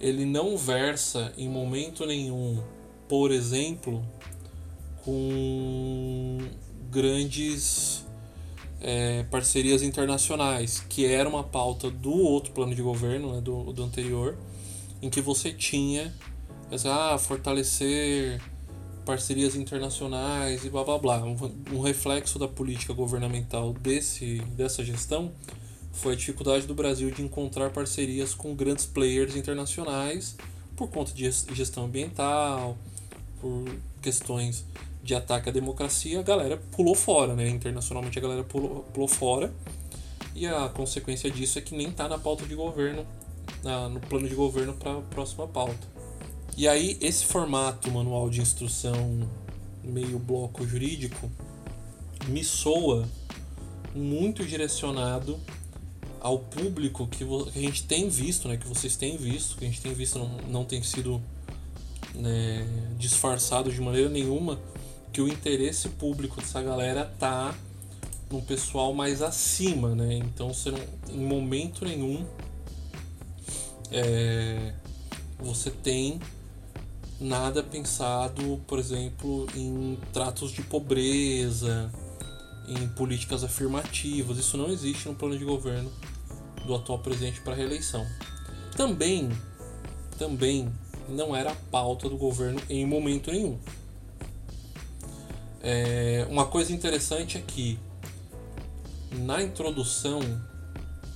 Ele 0.02 0.26
não 0.26 0.56
versa 0.56 1.32
em 1.38 1.48
momento 1.48 2.04
nenhum, 2.04 2.62
por 3.08 3.30
exemplo, 3.30 4.04
com 5.04 6.38
grandes 6.90 8.04
é, 8.80 9.22
parcerias 9.30 9.80
internacionais, 9.82 10.80
que 10.88 11.06
era 11.06 11.28
uma 11.28 11.44
pauta 11.44 11.88
do 11.88 12.12
outro 12.12 12.52
plano 12.52 12.74
de 12.74 12.82
governo, 12.82 13.34
né, 13.34 13.40
do, 13.40 13.72
do 13.72 13.84
anterior, 13.84 14.36
em 15.00 15.08
que 15.08 15.20
você 15.20 15.52
tinha 15.52 16.12
ah, 16.84 17.16
fortalecer 17.18 18.40
parcerias 19.04 19.54
internacionais 19.54 20.64
e 20.64 20.70
blá 20.70 20.84
blá 20.84 20.98
blá. 20.98 21.24
Um, 21.24 21.36
um 21.72 21.80
reflexo 21.80 22.38
da 22.38 22.48
política 22.48 22.92
governamental 22.92 23.72
desse, 23.72 24.38
dessa 24.56 24.84
gestão 24.84 25.32
foi 25.92 26.14
a 26.14 26.16
dificuldade 26.16 26.66
do 26.66 26.74
Brasil 26.74 27.10
de 27.10 27.22
encontrar 27.22 27.70
parcerias 27.70 28.34
com 28.34 28.54
grandes 28.54 28.86
players 28.86 29.36
internacionais 29.36 30.36
por 30.74 30.88
conta 30.88 31.12
de 31.12 31.30
gestão 31.52 31.84
ambiental, 31.84 32.76
por 33.40 33.64
questões 34.00 34.64
de 35.02 35.14
ataque 35.14 35.48
à 35.48 35.52
democracia, 35.52 36.20
a 36.20 36.22
galera 36.22 36.56
pulou 36.70 36.94
fora, 36.94 37.34
né? 37.34 37.48
Internacionalmente 37.48 38.18
a 38.18 38.22
galera 38.22 38.44
pulou, 38.44 38.84
pulou 38.92 39.08
fora. 39.08 39.52
E 40.34 40.46
a 40.46 40.68
consequência 40.68 41.30
disso 41.30 41.58
é 41.58 41.62
que 41.62 41.74
nem 41.74 41.88
está 41.88 42.08
na 42.08 42.18
pauta 42.18 42.46
de 42.46 42.54
governo, 42.54 43.06
na, 43.62 43.88
no 43.88 44.00
plano 44.00 44.28
de 44.28 44.34
governo 44.34 44.72
para 44.74 44.98
a 44.98 45.00
próxima 45.02 45.46
pauta. 45.46 45.86
E 46.56 46.68
aí, 46.68 46.96
esse 47.00 47.26
formato 47.26 47.90
manual 47.90 48.30
de 48.30 48.40
instrução 48.40 49.28
meio 49.82 50.18
bloco 50.18 50.66
jurídico 50.66 51.30
me 52.28 52.44
soa 52.44 53.08
muito 53.94 54.44
direcionado 54.44 55.38
ao 56.22 56.38
público 56.38 57.08
que, 57.08 57.24
a 57.24 57.58
gente 57.58 57.82
tem 57.82 58.08
visto, 58.08 58.46
né, 58.46 58.56
que 58.56 58.68
vocês 58.68 58.94
têm 58.94 59.16
visto, 59.16 59.56
que 59.56 59.64
a 59.64 59.68
gente 59.68 59.80
tem 59.80 59.92
visto 59.92 60.20
não, 60.20 60.28
não 60.48 60.64
tem 60.64 60.80
sido 60.80 61.20
né, 62.14 62.64
disfarçado 62.96 63.72
de 63.72 63.80
maneira 63.80 64.08
nenhuma, 64.08 64.60
que 65.12 65.20
o 65.20 65.26
interesse 65.26 65.88
público 65.88 66.40
dessa 66.40 66.62
galera 66.62 67.04
tá 67.18 67.52
no 68.30 68.40
pessoal 68.40 68.94
mais 68.94 69.20
acima, 69.20 69.94
né? 69.94 70.14
Então 70.14 70.54
você 70.54 70.70
não, 70.70 70.78
em 71.10 71.26
momento 71.26 71.84
nenhum 71.84 72.24
é, 73.90 74.72
você 75.38 75.70
tem 75.70 76.20
nada 77.20 77.62
pensado, 77.62 78.60
por 78.66 78.78
exemplo, 78.78 79.46
em 79.56 79.98
tratos 80.12 80.52
de 80.52 80.62
pobreza, 80.62 81.92
em 82.66 82.88
políticas 82.88 83.44
afirmativas. 83.44 84.38
Isso 84.38 84.56
não 84.56 84.70
existe 84.70 85.08
no 85.08 85.14
plano 85.14 85.36
de 85.36 85.44
governo 85.44 85.90
do 86.66 86.74
atual 86.74 86.98
presidente 86.98 87.40
para 87.40 87.54
reeleição. 87.54 88.06
Também, 88.76 89.30
também 90.18 90.72
não 91.08 91.34
era 91.34 91.52
a 91.52 91.54
pauta 91.54 92.08
do 92.08 92.16
governo 92.16 92.60
em 92.68 92.86
momento 92.86 93.30
nenhum. 93.30 93.58
É, 95.62 96.26
uma 96.28 96.46
coisa 96.46 96.72
interessante 96.72 97.38
é 97.38 97.40
que 97.40 97.78
na 99.12 99.42
introdução, 99.42 100.20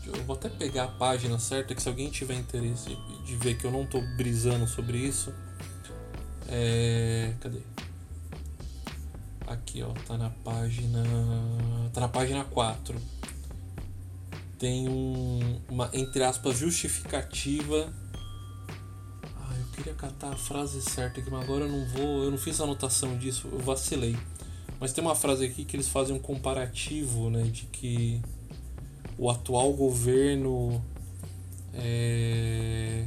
eu 0.06 0.22
vou 0.24 0.36
até 0.36 0.48
pegar 0.48 0.84
a 0.84 0.88
página 0.88 1.38
certa, 1.38 1.74
que 1.74 1.82
se 1.82 1.88
alguém 1.88 2.10
tiver 2.10 2.34
interesse 2.34 2.96
de 3.24 3.36
ver 3.36 3.56
que 3.56 3.64
eu 3.64 3.70
não 3.70 3.82
estou 3.82 4.02
brisando 4.16 4.66
sobre 4.68 4.98
isso, 4.98 5.32
é, 6.48 7.34
cadê? 7.40 7.58
Aqui, 9.46 9.82
ó, 9.82 9.88
tá 10.06 10.18
na 10.18 10.30
página. 10.30 11.02
Tá 11.92 12.00
na 12.00 12.08
página 12.08 12.44
4. 12.44 13.00
Tem 14.58 14.88
um, 14.88 15.60
uma, 15.68 15.90
entre 15.92 16.24
aspas, 16.24 16.56
justificativa. 16.58 17.92
Ah, 19.22 19.54
eu 19.58 19.66
queria 19.74 19.94
catar 19.94 20.32
a 20.32 20.36
frase 20.36 20.80
certa 20.82 21.20
aqui, 21.20 21.30
mas 21.30 21.42
agora 21.42 21.64
eu 21.64 21.70
não 21.70 21.86
vou. 21.88 22.24
Eu 22.24 22.30
não 22.30 22.38
fiz 22.38 22.60
anotação 22.60 23.16
disso, 23.18 23.48
eu 23.52 23.58
vacilei. 23.58 24.16
Mas 24.80 24.92
tem 24.92 25.02
uma 25.02 25.14
frase 25.14 25.44
aqui 25.44 25.64
que 25.64 25.76
eles 25.76 25.88
fazem 25.88 26.16
um 26.16 26.18
comparativo, 26.18 27.30
né? 27.30 27.42
De 27.44 27.66
que 27.66 28.20
o 29.18 29.30
atual 29.30 29.72
governo. 29.72 30.82
É, 31.74 33.06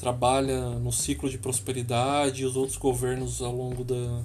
trabalha 0.00 0.70
no 0.70 0.90
ciclo 0.90 1.28
de 1.28 1.36
prosperidade 1.36 2.42
e 2.42 2.46
os 2.46 2.56
outros 2.56 2.78
governos 2.78 3.42
ao 3.42 3.54
longo 3.54 3.84
da, 3.84 4.22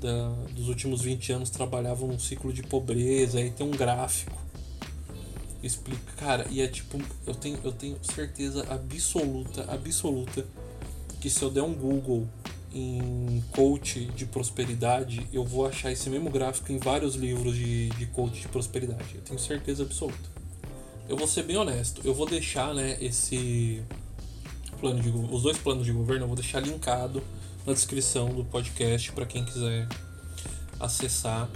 da, 0.00 0.28
dos 0.54 0.68
últimos 0.68 1.02
20 1.02 1.32
anos 1.32 1.50
trabalhavam 1.50 2.06
num 2.06 2.18
ciclo 2.18 2.52
de 2.52 2.62
pobreza. 2.62 3.38
Aí 3.38 3.50
tem 3.50 3.66
um 3.66 3.72
gráfico. 3.72 4.49
Explica, 5.62 6.12
cara, 6.16 6.46
e 6.50 6.60
é 6.60 6.66
tipo, 6.66 6.98
eu 7.26 7.34
tenho, 7.34 7.58
eu 7.62 7.72
tenho 7.72 7.98
certeza 8.02 8.66
absoluta, 8.70 9.70
absoluta 9.70 10.46
que 11.20 11.28
se 11.28 11.42
eu 11.42 11.50
der 11.50 11.62
um 11.62 11.74
Google 11.74 12.26
em 12.72 13.42
coach 13.52 14.06
de 14.06 14.24
prosperidade, 14.24 15.26
eu 15.32 15.44
vou 15.44 15.66
achar 15.66 15.92
esse 15.92 16.08
mesmo 16.08 16.30
gráfico 16.30 16.72
em 16.72 16.78
vários 16.78 17.14
livros 17.14 17.56
de, 17.56 17.88
de 17.90 18.06
coach 18.06 18.40
de 18.40 18.48
prosperidade. 18.48 19.16
Eu 19.16 19.20
tenho 19.22 19.38
certeza 19.38 19.82
absoluta. 19.82 20.30
Eu 21.08 21.16
vou 21.16 21.26
ser 21.26 21.42
bem 21.42 21.56
honesto, 21.56 22.00
eu 22.04 22.14
vou 22.14 22.24
deixar 22.24 22.72
né, 22.72 22.96
esse, 23.00 23.82
plano 24.80 25.00
de, 25.00 25.10
os 25.10 25.42
dois 25.42 25.58
planos 25.58 25.84
de 25.84 25.92
governo 25.92 26.24
eu 26.24 26.26
vou 26.26 26.36
deixar 26.36 26.60
linkado 26.60 27.22
na 27.66 27.74
descrição 27.74 28.30
do 28.30 28.44
podcast 28.44 29.12
para 29.12 29.26
quem 29.26 29.44
quiser 29.44 29.86
acessar 30.80 31.48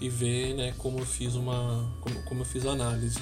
e 0.00 0.08
ver 0.08 0.54
né, 0.54 0.74
como 0.78 0.98
eu 0.98 1.06
fiz 1.06 1.34
uma 1.34 1.92
como, 2.00 2.22
como 2.22 2.40
eu 2.40 2.44
fiz 2.44 2.66
a 2.66 2.70
análise. 2.70 3.18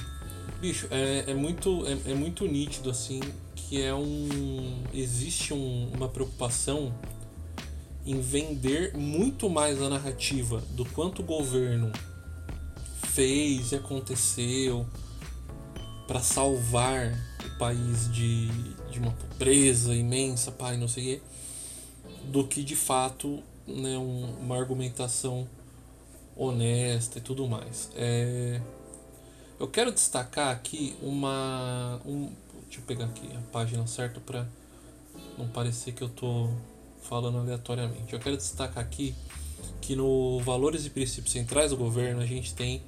Bicho 0.60 0.88
é, 0.90 1.30
é 1.30 1.34
muito 1.34 1.84
é, 1.86 2.12
é, 2.12 2.14
muito 2.14 2.46
nítido 2.46 2.90
assim 2.90 3.20
que 3.54 3.82
é 3.82 3.94
um 3.94 4.82
existe 4.92 5.52
um, 5.52 5.90
uma 5.94 6.08
preocupação 6.08 6.94
em 8.06 8.20
vender 8.20 8.96
muito 8.96 9.50
mais 9.50 9.82
a 9.82 9.88
narrativa 9.88 10.62
do 10.70 10.84
quanto 10.86 11.20
o 11.20 11.24
governo 11.24 11.92
fez 13.08 13.72
e 13.72 13.76
aconteceu 13.76 14.86
para 16.06 16.20
salvar 16.20 17.12
o 17.44 17.58
país 17.58 18.10
de, 18.10 18.48
de 18.90 18.98
uma 18.98 19.10
pobreza 19.10 19.94
imensa, 19.94 20.50
pai, 20.50 20.78
não 20.78 20.88
sei 20.88 21.02
o 21.02 21.06
quê, 21.06 21.22
do 22.24 22.48
que 22.48 22.64
de 22.64 22.74
fato 22.74 23.42
né, 23.66 23.98
um, 23.98 24.36
uma 24.40 24.56
argumentação 24.56 25.46
honesta 26.38 27.18
e 27.18 27.20
tudo 27.20 27.46
mais. 27.48 27.90
É, 27.94 28.60
eu 29.58 29.66
quero 29.66 29.92
destacar 29.92 30.50
aqui 30.50 30.96
uma. 31.02 32.00
Um, 32.06 32.30
Deixa 32.64 32.80
eu 32.80 32.84
pegar 32.84 33.06
aqui 33.06 33.26
a 33.34 33.40
página 33.50 33.86
certa 33.86 34.20
para 34.20 34.46
não 35.38 35.48
parecer 35.48 35.92
que 35.92 36.02
eu 36.02 36.08
tô 36.08 36.50
falando 37.02 37.38
aleatoriamente. 37.38 38.12
Eu 38.12 38.20
quero 38.20 38.36
destacar 38.36 38.84
aqui 38.84 39.14
que 39.80 39.96
no 39.96 40.38
Valores 40.40 40.84
e 40.84 40.90
Princípios 40.90 41.32
Centrais 41.32 41.70
do 41.70 41.78
Governo 41.78 42.20
a 42.20 42.26
gente 42.26 42.54
tem 42.54 42.82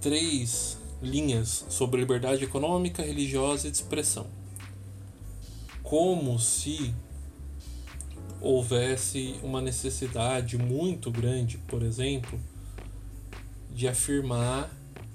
três 0.00 0.78
linhas 1.02 1.66
sobre 1.68 2.00
liberdade 2.00 2.42
econômica, 2.42 3.02
religiosa 3.02 3.68
e 3.68 3.70
de 3.70 3.76
expressão. 3.76 4.26
Como 5.82 6.38
se 6.38 6.94
houvesse 8.46 9.38
uma 9.42 9.60
necessidade 9.60 10.56
muito 10.56 11.10
grande, 11.10 11.58
por 11.58 11.82
exemplo, 11.82 12.38
de 13.70 13.88
afirmar 13.88 14.70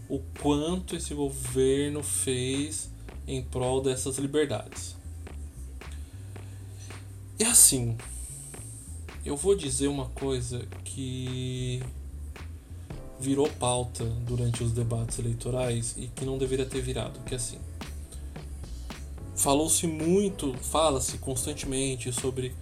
o 0.10 0.20
quanto 0.42 0.96
esse 0.96 1.14
governo 1.14 2.04
fez 2.04 2.92
em 3.26 3.42
prol 3.42 3.82
dessas 3.82 4.18
liberdades. 4.18 4.96
E 7.40 7.44
assim, 7.44 7.98
eu 9.26 9.38
vou 9.38 9.56
dizer 9.56 9.88
uma 9.88 10.10
coisa 10.10 10.68
que 10.84 11.82
virou 13.20 13.48
pauta 13.48 14.04
durante 14.04 14.64
os 14.64 14.72
debates 14.72 15.20
eleitorais 15.20 15.96
e 15.98 16.08
que 16.08 16.26
não 16.26 16.38
deveria 16.38 16.66
ter 16.66 16.82
virado, 16.82 17.20
que 17.22 17.34
é 17.34 17.38
assim. 17.38 17.60
Falou-se 19.36 19.88
muito, 19.88 20.54
fala-se 20.56 21.18
constantemente 21.20 22.12
sobre 22.12 22.54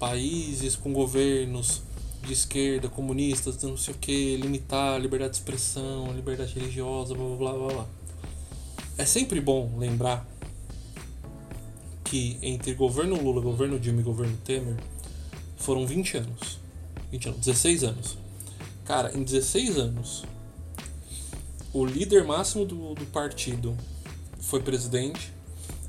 países 0.00 0.74
com 0.74 0.92
governos 0.92 1.82
de 2.22 2.32
esquerda, 2.32 2.88
comunistas, 2.88 3.62
não 3.62 3.76
sei 3.76 3.94
o 3.94 3.98
que, 3.98 4.36
limitar 4.36 4.94
a 4.94 4.98
liberdade 4.98 5.32
de 5.32 5.38
expressão, 5.38 6.10
a 6.10 6.12
liberdade 6.12 6.54
religiosa, 6.54 7.14
blá 7.14 7.36
blá 7.36 7.52
blá 7.52 7.74
blá. 7.74 7.86
É 8.96 9.04
sempre 9.04 9.40
bom 9.40 9.78
lembrar 9.78 10.26
que 12.04 12.38
entre 12.42 12.74
governo 12.74 13.22
Lula, 13.22 13.40
governo 13.40 13.78
Dilma 13.78 14.00
e 14.00 14.02
governo 14.02 14.36
Temer 14.38 14.76
foram 15.56 15.86
20 15.86 16.16
anos. 16.16 16.58
20 17.12 17.28
anos, 17.28 17.40
16 17.40 17.84
anos. 17.84 18.18
Cara, 18.84 19.16
em 19.16 19.22
16 19.22 19.78
anos, 19.78 20.24
o 21.72 21.84
líder 21.84 22.24
máximo 22.24 22.64
do, 22.64 22.94
do 22.94 23.06
partido 23.06 23.76
foi 24.40 24.60
presidente 24.60 25.32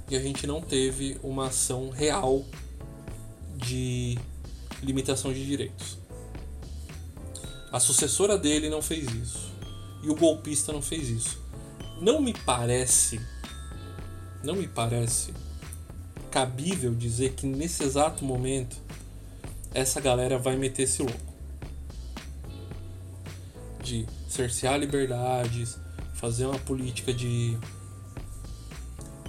e 0.09 0.15
a 0.15 0.19
gente 0.19 0.45
não 0.45 0.61
teve 0.61 1.17
uma 1.23 1.47
ação 1.47 1.89
real 1.89 2.45
de 3.65 4.17
limitação 4.81 5.31
de 5.33 5.45
direitos. 5.45 5.97
A 7.71 7.79
sucessora 7.79 8.37
dele 8.37 8.69
não 8.69 8.81
fez 8.81 9.09
isso. 9.13 9.51
E 10.03 10.09
o 10.09 10.15
golpista 10.15 10.73
não 10.73 10.81
fez 10.81 11.09
isso. 11.09 11.39
Não 12.01 12.21
me 12.21 12.33
parece. 12.33 13.21
Não 14.43 14.55
me 14.55 14.67
parece 14.67 15.33
cabível 16.31 16.95
dizer 16.95 17.33
que 17.33 17.45
nesse 17.45 17.83
exato 17.83 18.23
momento 18.23 18.77
essa 19.73 19.99
galera 19.99 20.37
vai 20.37 20.55
meter 20.55 20.83
esse 20.83 21.01
louco. 21.03 21.31
De 23.83 24.07
cercear 24.29 24.79
liberdades, 24.79 25.77
fazer 26.15 26.45
uma 26.45 26.59
política 26.59 27.13
de, 27.13 27.57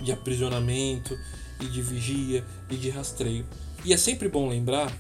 de 0.01 0.13
aprisionamento 0.13 1.19
e 1.61 1.67
de 1.67 1.83
vigia 1.83 2.45
e 2.71 2.77
de 2.77 2.89
rastreio. 2.89 3.47
E 3.85 3.93
é 3.93 3.97
sempre 3.97 4.29
bom 4.29 4.49
lembrar 4.49 4.97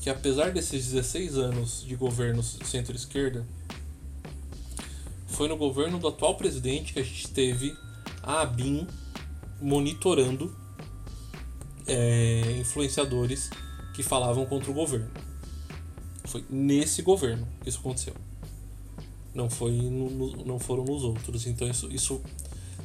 que 0.00 0.10
apesar 0.10 0.52
desses 0.52 0.86
16 0.86 1.38
anos 1.38 1.84
de 1.84 1.96
governo 1.96 2.42
centro-esquerda, 2.42 3.46
foi 5.26 5.48
no 5.48 5.56
governo 5.56 5.98
do 5.98 6.08
atual 6.08 6.36
presidente 6.36 6.92
que 6.92 7.00
a 7.00 7.02
gente 7.02 7.28
teve 7.28 7.74
a 8.22 8.42
ABIN 8.42 8.86
monitorando 9.60 10.54
é, 11.86 12.58
influenciadores 12.60 13.50
que 13.94 14.02
falavam 14.02 14.44
contra 14.44 14.70
o 14.70 14.74
governo. 14.74 15.10
Foi 16.24 16.44
nesse 16.50 17.00
governo 17.00 17.48
que 17.62 17.68
isso 17.70 17.78
aconteceu. 17.78 18.14
Não, 19.34 19.48
foi 19.48 19.72
no, 19.72 20.44
não 20.44 20.58
foram 20.58 20.84
nos 20.84 21.02
outros. 21.02 21.46
Então 21.46 21.66
isso, 21.66 21.88
isso 21.90 22.20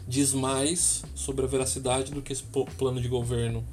diz 0.07 0.33
mais 0.33 1.03
sobre 1.13 1.43
a 1.43 1.47
veracidade 1.47 2.11
do 2.11 2.21
que 2.21 2.31
esse 2.31 2.43
plano 2.77 3.01
de 3.01 3.09
governo 3.09 3.63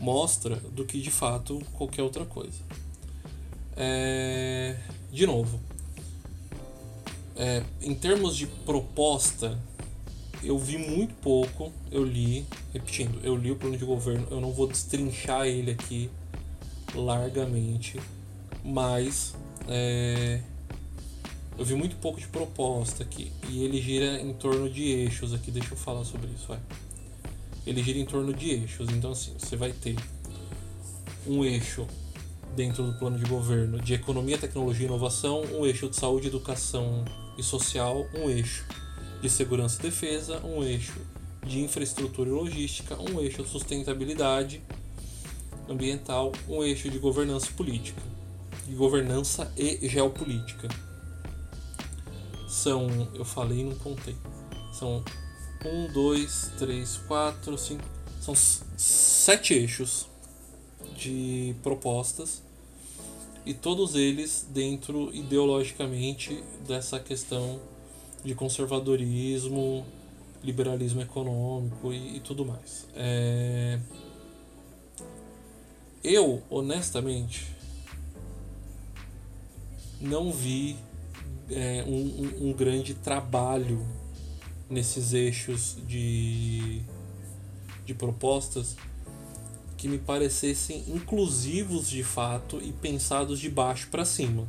mostra 0.00 0.56
do 0.56 0.84
que 0.84 1.00
de 1.00 1.10
fato 1.10 1.60
qualquer 1.74 2.02
outra 2.02 2.24
coisa. 2.24 2.58
É... 3.76 4.76
De 5.12 5.26
novo, 5.26 5.60
é, 7.36 7.62
em 7.80 7.94
termos 7.94 8.36
de 8.36 8.46
proposta, 8.46 9.58
eu 10.42 10.58
vi 10.58 10.76
muito 10.76 11.14
pouco, 11.14 11.72
eu 11.90 12.04
li, 12.04 12.44
repetindo, 12.72 13.18
eu 13.24 13.34
li 13.34 13.50
o 13.50 13.56
plano 13.56 13.78
de 13.78 13.84
governo, 13.84 14.26
eu 14.30 14.40
não 14.40 14.52
vou 14.52 14.66
destrinchar 14.66 15.46
ele 15.46 15.70
aqui 15.70 16.10
largamente, 16.94 17.98
mas 18.62 19.34
é, 19.68 20.40
eu 21.58 21.64
vi 21.64 21.74
muito 21.74 21.96
pouco 21.96 22.20
de 22.20 22.26
proposta 22.26 23.02
aqui 23.02 23.32
e 23.48 23.64
ele 23.64 23.80
gira 23.80 24.20
em 24.20 24.32
torno 24.34 24.68
de 24.68 24.82
eixos 24.84 25.32
aqui, 25.32 25.50
deixa 25.50 25.72
eu 25.72 25.78
falar 25.78 26.04
sobre 26.04 26.28
isso, 26.28 26.46
vai 26.46 26.60
ele 27.70 27.82
gira 27.82 27.98
em 27.98 28.04
torno 28.04 28.34
de 28.34 28.50
eixos. 28.50 28.88
Então, 28.90 29.12
assim, 29.12 29.32
você 29.38 29.56
vai 29.56 29.72
ter 29.72 29.96
um 31.26 31.44
eixo 31.44 31.86
dentro 32.56 32.84
do 32.84 32.98
plano 32.98 33.16
de 33.16 33.24
governo 33.24 33.80
de 33.80 33.94
economia, 33.94 34.36
tecnologia 34.36 34.86
e 34.86 34.88
inovação, 34.88 35.42
um 35.54 35.64
eixo 35.64 35.88
de 35.88 35.94
saúde, 35.94 36.26
educação 36.26 37.04
e 37.38 37.42
social, 37.42 38.06
um 38.12 38.28
eixo 38.28 38.64
de 39.22 39.30
segurança 39.30 39.78
e 39.78 39.82
defesa, 39.82 40.44
um 40.44 40.64
eixo 40.64 40.98
de 41.46 41.60
infraestrutura 41.60 42.28
e 42.28 42.32
logística, 42.32 42.96
um 43.00 43.20
eixo 43.20 43.44
de 43.44 43.48
sustentabilidade 43.48 44.60
ambiental, 45.68 46.32
um 46.48 46.64
eixo 46.64 46.90
de 46.90 46.98
governança 46.98 47.52
política, 47.52 48.02
de 48.66 48.74
governança 48.74 49.50
e 49.56 49.88
geopolítica. 49.88 50.68
São, 52.48 52.88
eu 53.14 53.24
falei 53.24 53.60
e 53.60 53.64
não 53.64 53.76
contei, 53.76 54.16
são 54.72 55.04
um, 55.64 55.86
dois, 55.92 56.50
três, 56.58 56.96
quatro, 57.06 57.56
cinco. 57.58 57.84
São 58.20 58.34
sete 58.34 59.54
eixos 59.54 60.06
de 60.96 61.54
propostas 61.62 62.42
e 63.46 63.54
todos 63.54 63.94
eles 63.94 64.46
dentro 64.50 65.14
ideologicamente 65.14 66.42
dessa 66.66 67.00
questão 67.00 67.60
de 68.22 68.34
conservadorismo, 68.34 69.86
liberalismo 70.44 71.00
econômico 71.00 71.92
e, 71.92 72.16
e 72.16 72.20
tudo 72.20 72.44
mais. 72.44 72.86
É... 72.94 73.78
Eu, 76.02 76.42
honestamente, 76.50 77.46
não 80.00 80.32
vi 80.32 80.76
é, 81.50 81.84
um, 81.86 81.92
um, 81.92 82.48
um 82.50 82.52
grande 82.52 82.94
trabalho 82.94 83.86
nesses 84.70 85.12
eixos 85.12 85.76
de, 85.86 86.80
de 87.84 87.92
propostas 87.92 88.76
que 89.76 89.88
me 89.88 89.98
parecessem 89.98 90.84
inclusivos 90.88 91.88
de 91.88 92.04
fato 92.04 92.60
e 92.62 92.70
pensados 92.70 93.40
de 93.40 93.50
baixo 93.50 93.88
para 93.90 94.04
cima. 94.04 94.46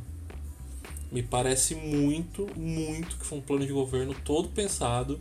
Me 1.10 1.22
parece 1.22 1.74
muito, 1.74 2.48
muito 2.56 3.16
que 3.16 3.26
foi 3.26 3.38
um 3.38 3.42
plano 3.42 3.66
de 3.66 3.72
governo 3.72 4.14
todo 4.24 4.48
pensado 4.48 5.18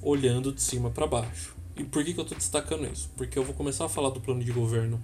olhando 0.00 0.52
de 0.52 0.62
cima 0.62 0.90
para 0.90 1.06
baixo. 1.06 1.56
E 1.76 1.84
por 1.84 2.04
que, 2.04 2.14
que 2.14 2.20
eu 2.20 2.22
estou 2.22 2.38
destacando 2.38 2.86
isso? 2.86 3.10
Porque 3.16 3.38
eu 3.38 3.44
vou 3.44 3.54
começar 3.54 3.84
a 3.84 3.88
falar 3.88 4.10
do 4.10 4.20
plano 4.20 4.42
de 4.42 4.52
governo 4.52 5.00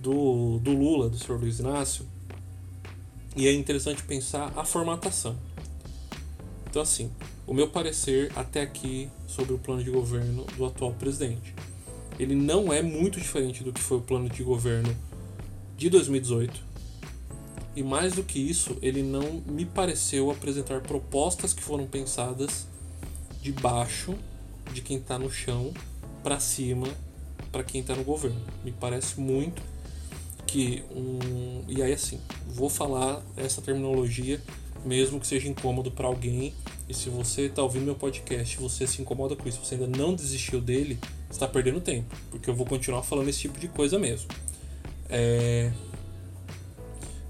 do, 0.00 0.58
do 0.58 0.72
Lula, 0.72 1.08
do 1.08 1.16
senhor 1.16 1.40
Luiz 1.40 1.58
Inácio, 1.58 2.06
e 3.34 3.48
é 3.48 3.52
interessante 3.52 4.02
pensar 4.02 4.52
a 4.56 4.64
formatação. 4.64 5.36
Então, 6.68 6.82
assim, 6.82 7.10
o 7.46 7.54
meu 7.54 7.68
parecer 7.68 8.32
até 8.34 8.62
aqui 8.62 9.08
sobre 9.26 9.54
o 9.54 9.58
plano 9.58 9.82
de 9.82 9.90
governo 9.90 10.44
do 10.56 10.64
atual 10.64 10.92
presidente. 10.92 11.54
Ele 12.18 12.34
não 12.34 12.72
é 12.72 12.80
muito 12.80 13.18
diferente 13.18 13.62
do 13.62 13.72
que 13.72 13.80
foi 13.80 13.98
o 13.98 14.02
plano 14.02 14.28
de 14.28 14.42
governo 14.42 14.94
de 15.76 15.90
2018. 15.90 16.74
E 17.76 17.82
mais 17.82 18.12
do 18.12 18.22
que 18.22 18.38
isso, 18.38 18.76
ele 18.80 19.02
não 19.02 19.42
me 19.46 19.64
pareceu 19.64 20.30
apresentar 20.30 20.80
propostas 20.80 21.52
que 21.52 21.62
foram 21.62 21.86
pensadas 21.86 22.68
de 23.42 23.50
baixo 23.52 24.14
de 24.72 24.80
quem 24.80 24.96
está 24.96 25.18
no 25.18 25.30
chão 25.30 25.72
para 26.22 26.38
cima 26.40 26.86
para 27.54 27.62
quem 27.62 27.80
está 27.80 27.94
no 27.94 28.02
governo. 28.02 28.40
Me 28.64 28.72
parece 28.72 29.20
muito 29.20 29.62
que 30.44 30.82
um 30.90 31.62
e 31.68 31.80
aí 31.80 31.92
assim, 31.92 32.18
vou 32.48 32.68
falar 32.68 33.22
essa 33.36 33.62
terminologia 33.62 34.40
mesmo 34.84 35.20
que 35.20 35.26
seja 35.26 35.48
incômodo 35.48 35.90
para 35.90 36.08
alguém. 36.08 36.52
E 36.88 36.92
se 36.92 37.08
você 37.08 37.42
está 37.42 37.62
ouvindo 37.62 37.84
meu 37.84 37.94
podcast, 37.94 38.58
você 38.58 38.86
se 38.86 39.00
incomoda 39.00 39.34
com 39.34 39.48
isso, 39.48 39.64
você 39.64 39.74
ainda 39.74 39.86
não 39.86 40.14
desistiu 40.14 40.60
dele, 40.60 40.98
está 41.30 41.48
perdendo 41.48 41.80
tempo, 41.80 42.14
porque 42.30 42.50
eu 42.50 42.54
vou 42.54 42.66
continuar 42.66 43.02
falando 43.02 43.28
esse 43.28 43.40
tipo 43.40 43.58
de 43.58 43.68
coisa 43.68 43.98
mesmo. 43.98 44.28
É... 45.08 45.72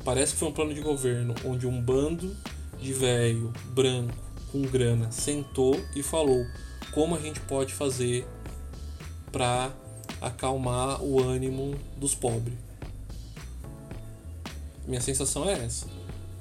Parece 0.04 0.32
que 0.32 0.38
foi 0.38 0.48
um 0.48 0.52
plano 0.52 0.74
de 0.74 0.80
governo 0.80 1.34
onde 1.44 1.66
um 1.66 1.80
bando 1.80 2.36
de 2.80 2.92
velho 2.92 3.52
branco 3.68 4.14
com 4.50 4.60
grana 4.62 5.10
sentou 5.10 5.80
e 5.96 6.02
falou 6.02 6.44
como 6.92 7.16
a 7.16 7.20
gente 7.20 7.40
pode 7.40 7.72
fazer 7.72 8.26
para 9.32 9.72
acalmar 10.20 11.02
o 11.02 11.20
ânimo 11.22 11.74
dos 11.96 12.14
pobres. 12.14 12.54
Minha 14.86 15.00
sensação 15.00 15.48
é 15.48 15.64
essa. 15.64 15.86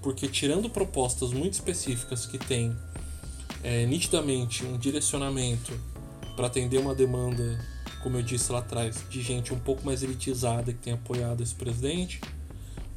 Porque 0.01 0.27
tirando 0.27 0.69
propostas 0.69 1.31
muito 1.31 1.53
específicas 1.53 2.25
que 2.25 2.37
têm 2.37 2.75
é, 3.63 3.85
nitidamente 3.85 4.65
um 4.65 4.77
direcionamento 4.77 5.73
para 6.35 6.47
atender 6.47 6.77
uma 6.77 6.93
demanda, 6.93 7.59
como 8.01 8.17
eu 8.17 8.21
disse 8.21 8.51
lá 8.51 8.59
atrás, 8.59 9.03
de 9.09 9.21
gente 9.21 9.53
um 9.53 9.59
pouco 9.59 9.85
mais 9.85 10.03
elitizada 10.03 10.73
que 10.73 10.79
tem 10.79 10.93
apoiado 10.93 11.41
esse 11.41 11.55
presidente, 11.55 12.19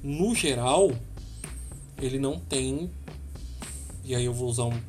no 0.02 0.34
geral, 0.34 0.90
ele 2.00 2.18
não 2.18 2.38
tem. 2.38 2.90
E 4.04 4.14
aí 4.14 4.24
eu 4.24 4.34
vou 4.34 4.48
usar 4.48 4.64
um, 4.64 4.80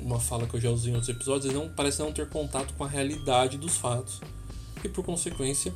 uma 0.00 0.20
fala 0.20 0.46
que 0.46 0.54
eu 0.54 0.60
já 0.60 0.70
usei 0.70 0.92
em 0.92 0.94
outros 0.94 1.14
episódios, 1.14 1.46
ele 1.46 1.58
não 1.58 1.68
parece 1.68 2.00
não 2.00 2.12
ter 2.12 2.28
contato 2.28 2.74
com 2.74 2.84
a 2.84 2.88
realidade 2.88 3.58
dos 3.58 3.76
fatos. 3.76 4.20
E 4.84 4.88
por 4.88 5.04
consequência, 5.04 5.74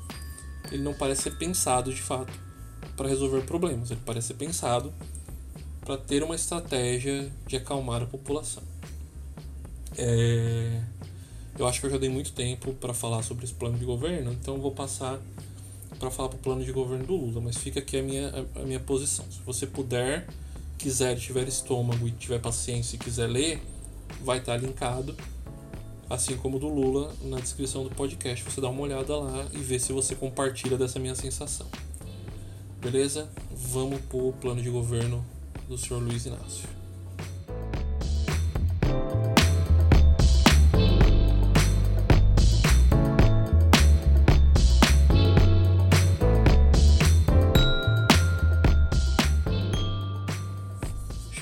ele 0.71 0.83
não 0.83 0.95
parece 0.95 1.23
ser 1.23 1.37
pensado 1.37 1.93
de 1.93 2.01
fato 2.01 2.33
para 2.97 3.09
resolver 3.09 3.43
problemas. 3.43 3.91
Ele 3.91 4.01
parece 4.05 4.29
ser 4.29 4.35
pensado 4.35 4.93
para 5.81 5.97
ter 5.97 6.23
uma 6.23 6.35
estratégia 6.35 7.31
de 7.47 7.57
acalmar 7.57 8.03
a 8.03 8.07
população. 8.07 8.70
É... 9.97 10.83
Eu 11.59 11.67
acho 11.67 11.81
que 11.81 11.87
eu 11.87 11.91
já 11.91 11.99
dei 11.99 12.09
muito 12.09 12.33
tempo 12.33 12.73
para 12.75 12.95
falar 12.95 13.23
sobre 13.23 13.45
esse 13.45 13.53
plano 13.53 13.77
de 13.79 13.85
governo, 13.85 14.33
então 14.33 14.59
vou 14.59 14.73
passar 14.73 15.21
para 15.99 16.11
falar 16.11 16.31
para 16.31 16.37
o 16.37 16.41
plano 16.41 16.65
de 16.65 16.73
governo 16.73 17.05
do 17.05 17.15
Lula, 17.15 17.41
mas 17.43 17.59
fica 17.59 17.81
aqui 17.81 17.99
a 17.99 18.03
minha, 18.03 18.47
a 18.57 18.61
minha 18.61 18.81
posição. 18.81 19.27
Se 19.31 19.41
você 19.45 19.67
puder, 19.67 20.27
quiser, 20.79 21.17
tiver 21.19 21.47
estômago 21.47 22.09
e 22.09 22.13
tiver 22.13 22.39
paciência 22.39 22.97
e 22.97 22.99
quiser 22.99 23.27
ler, 23.27 23.63
vai 24.25 24.39
estar 24.39 24.59
tá 24.59 24.67
linkado, 24.67 25.15
assim 26.09 26.37
como 26.39 26.59
do 26.59 26.69
Lula, 26.69 27.13
na 27.23 27.39
descrição 27.39 27.85
do 27.85 27.91
podcast. 27.91 28.43
Você 28.43 28.61
dá 28.61 28.71
uma 28.71 28.81
olhada 28.81 29.15
lá 29.15 29.47
e 29.53 29.59
vê 29.59 29.79
se 29.79 29.93
você 29.93 30.15
compartilha 30.15 30.79
dessa 30.79 30.99
minha 30.99 31.15
sensação. 31.15 31.67
Beleza? 32.81 33.29
Vamos 33.55 34.01
para 34.01 34.17
o 34.17 34.33
plano 34.33 34.63
de 34.63 34.71
governo 34.71 35.23
do 35.69 35.77
senhor 35.77 36.03
Luiz 36.03 36.25
Inácio. 36.25 36.80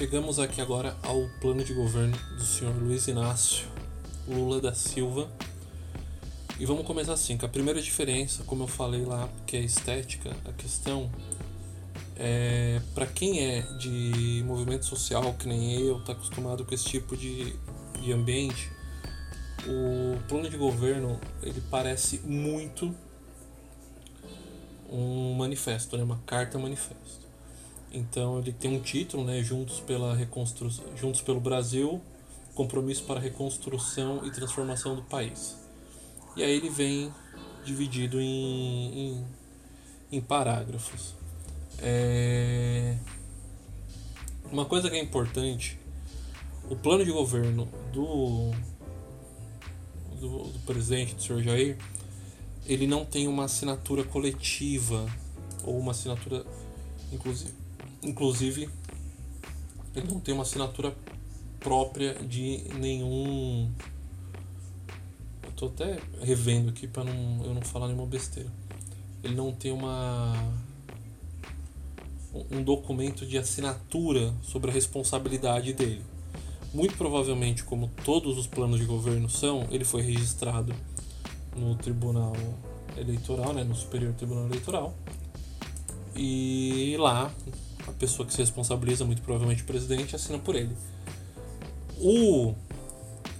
Chegamos 0.08 0.38
aqui 0.38 0.62
agora 0.62 0.96
ao 1.02 1.28
plano 1.38 1.62
de 1.62 1.74
governo 1.74 2.16
do 2.34 2.42
senhor 2.42 2.74
Luiz 2.74 3.06
Inácio 3.08 3.68
Lula 4.26 4.58
da 4.58 4.72
Silva. 4.72 5.28
E 6.58 6.64
vamos 6.64 6.86
começar 6.86 7.12
assim, 7.12 7.36
com 7.36 7.44
a 7.44 7.48
primeira 7.48 7.82
diferença, 7.82 8.42
como 8.44 8.62
eu 8.62 8.66
falei 8.66 9.04
lá, 9.04 9.28
que 9.46 9.54
é 9.54 9.60
estética, 9.60 10.34
a 10.46 10.52
questão 10.54 11.10
é, 12.16 12.80
para 12.94 13.04
quem 13.06 13.44
é 13.44 13.60
de 13.76 14.42
movimento 14.46 14.86
social, 14.86 15.34
que 15.34 15.46
nem 15.46 15.78
eu, 15.78 15.98
está 15.98 16.12
acostumado 16.12 16.64
com 16.64 16.74
esse 16.74 16.86
tipo 16.86 17.14
de, 17.14 17.54
de 18.00 18.10
ambiente, 18.10 18.72
o 19.66 20.18
plano 20.26 20.48
de 20.48 20.56
governo 20.56 21.20
ele 21.42 21.62
parece 21.70 22.18
muito 22.20 22.94
um 24.88 25.34
manifesto, 25.34 25.98
né? 25.98 26.02
uma 26.02 26.18
carta 26.24 26.58
manifesto. 26.58 27.27
Então 27.92 28.38
ele 28.38 28.52
tem 28.52 28.76
um 28.76 28.80
título, 28.80 29.24
né? 29.24 29.42
Juntos 29.42 29.80
pela 29.80 30.14
reconstrução, 30.14 30.84
Juntos 30.96 31.20
pelo 31.20 31.40
Brasil, 31.40 32.00
compromisso 32.54 33.04
para 33.04 33.18
a 33.18 33.22
reconstrução 33.22 34.26
e 34.26 34.30
transformação 34.30 34.94
do 34.94 35.02
país. 35.02 35.56
E 36.36 36.42
aí 36.42 36.52
ele 36.52 36.68
vem 36.68 37.12
dividido 37.64 38.20
em, 38.20 38.98
em, 38.98 39.24
em 40.12 40.20
parágrafos. 40.20 41.14
É... 41.78 42.96
Uma 44.50 44.64
coisa 44.64 44.88
que 44.88 44.96
é 44.96 45.02
importante, 45.02 45.78
o 46.70 46.76
plano 46.76 47.04
de 47.04 47.10
governo 47.10 47.68
do, 47.92 48.50
do, 50.18 50.44
do 50.44 50.58
presidente, 50.60 51.14
do 51.14 51.22
senhor 51.22 51.42
Jair, 51.42 51.78
ele 52.66 52.86
não 52.86 53.04
tem 53.04 53.28
uma 53.28 53.44
assinatura 53.44 54.04
coletiva 54.04 55.06
ou 55.64 55.78
uma 55.78 55.92
assinatura, 55.92 56.44
inclusive, 57.12 57.52
inclusive 58.02 58.68
ele 59.94 60.06
não 60.06 60.20
tem 60.20 60.34
uma 60.34 60.42
assinatura 60.42 60.94
própria 61.58 62.14
de 62.14 62.64
nenhum. 62.78 63.70
Eu 65.42 65.52
tô 65.52 65.66
até 65.66 65.98
revendo 66.20 66.70
aqui 66.70 66.86
para 66.86 67.04
não, 67.04 67.44
eu 67.44 67.54
não 67.54 67.62
falar 67.62 67.88
nenhuma 67.88 68.06
besteira. 68.06 68.50
Ele 69.22 69.34
não 69.34 69.52
tem 69.52 69.72
uma 69.72 70.34
um 72.50 72.62
documento 72.62 73.26
de 73.26 73.38
assinatura 73.38 74.34
sobre 74.42 74.70
a 74.70 74.74
responsabilidade 74.74 75.72
dele. 75.72 76.02
Muito 76.72 76.96
provavelmente, 76.96 77.64
como 77.64 77.90
todos 78.04 78.36
os 78.36 78.46
planos 78.46 78.78
de 78.78 78.84
governo 78.84 79.28
são, 79.28 79.66
ele 79.70 79.84
foi 79.84 80.02
registrado 80.02 80.74
no 81.56 81.74
Tribunal 81.74 82.34
Eleitoral, 82.96 83.54
né, 83.54 83.64
no 83.64 83.74
Superior 83.74 84.12
Tribunal 84.12 84.46
Eleitoral. 84.46 84.94
E 86.14 86.96
lá, 86.98 87.32
a 87.88 87.92
pessoa 87.92 88.26
que 88.26 88.32
se 88.32 88.38
responsabiliza, 88.38 89.04
muito 89.04 89.22
provavelmente 89.22 89.62
o 89.62 89.66
presidente, 89.66 90.14
assina 90.14 90.38
por 90.38 90.54
ele. 90.54 90.76
O 91.98 92.54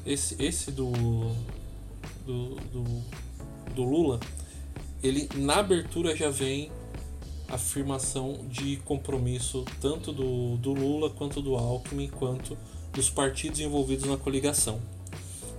esse, 0.05 0.43
esse 0.43 0.71
do, 0.71 0.91
do, 2.25 2.55
do, 2.55 2.85
do 3.75 3.85
Lula, 3.85 4.19
ele 5.03 5.29
na 5.35 5.57
abertura 5.57 6.17
já 6.17 6.31
vem 6.31 6.73
afirmação 7.49 8.47
de 8.49 8.77
compromisso 8.79 9.65
tanto 9.81 10.13
do, 10.13 10.57
do 10.57 10.73
Lula 10.73 11.11
quanto 11.11 11.41
do 11.41 11.57
Alckmin, 11.57 12.09
quanto 12.09 12.57
dos 12.93 13.09
partidos 13.09 13.61
envolvidos 13.61 14.07
na 14.07 14.17
coligação. 14.17 14.81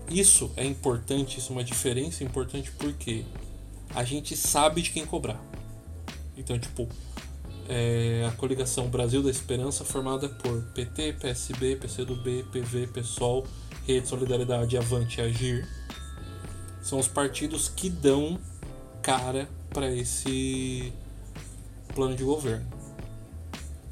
Isso 0.10 0.52
é 0.56 0.66
importante, 0.66 1.38
isso 1.38 1.52
é 1.52 1.56
uma 1.56 1.64
diferença 1.64 2.24
importante 2.24 2.72
porque 2.72 3.24
a 3.94 4.04
gente 4.04 4.36
sabe 4.36 4.82
de 4.82 4.92
quem 4.92 5.06
cobrar. 5.06 5.40
Então, 6.36 6.58
tipo, 6.58 6.88
é 7.70 8.26
a 8.28 8.32
coligação 8.32 8.88
Brasil 8.88 9.22
da 9.22 9.30
Esperança, 9.30 9.86
formada 9.86 10.28
por 10.28 10.62
PT, 10.74 11.14
PSB, 11.14 11.76
PCdoB, 11.76 12.44
PV, 12.52 12.88
PSOL, 12.88 13.46
Rede 13.86 14.08
Solidariedade, 14.08 14.76
Avante 14.76 15.22
e 15.22 15.24
Agir, 15.24 15.68
são 16.82 16.98
os 16.98 17.08
partidos 17.08 17.70
que 17.70 17.88
dão 17.88 18.40
cara 19.04 19.48
para 19.70 19.94
esse 19.94 20.92
plano 21.94 22.16
de 22.16 22.24
governo. 22.24 22.68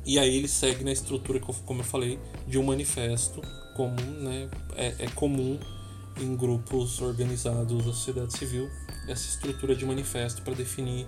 E 0.03 0.17
aí 0.17 0.37
ele 0.37 0.47
segue 0.47 0.83
na 0.83 0.91
estrutura, 0.91 1.39
como 1.39 1.81
eu 1.81 1.85
falei, 1.85 2.19
de 2.47 2.57
um 2.57 2.63
manifesto 2.63 3.41
comum, 3.75 4.21
né? 4.21 4.49
É, 4.75 4.95
é 4.99 5.07
comum 5.09 5.59
em 6.19 6.35
grupos 6.35 6.99
organizados 6.99 7.85
da 7.85 7.93
sociedade 7.93 8.35
civil 8.35 8.67
essa 9.07 9.27
estrutura 9.27 9.75
de 9.75 9.85
manifesto 9.85 10.41
para 10.41 10.53
definir 10.53 11.05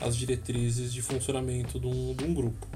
as 0.00 0.16
diretrizes 0.16 0.92
de 0.92 1.02
funcionamento 1.02 1.78
de 1.80 1.86
um, 1.86 2.14
de 2.14 2.24
um 2.24 2.34
grupo. 2.34 2.66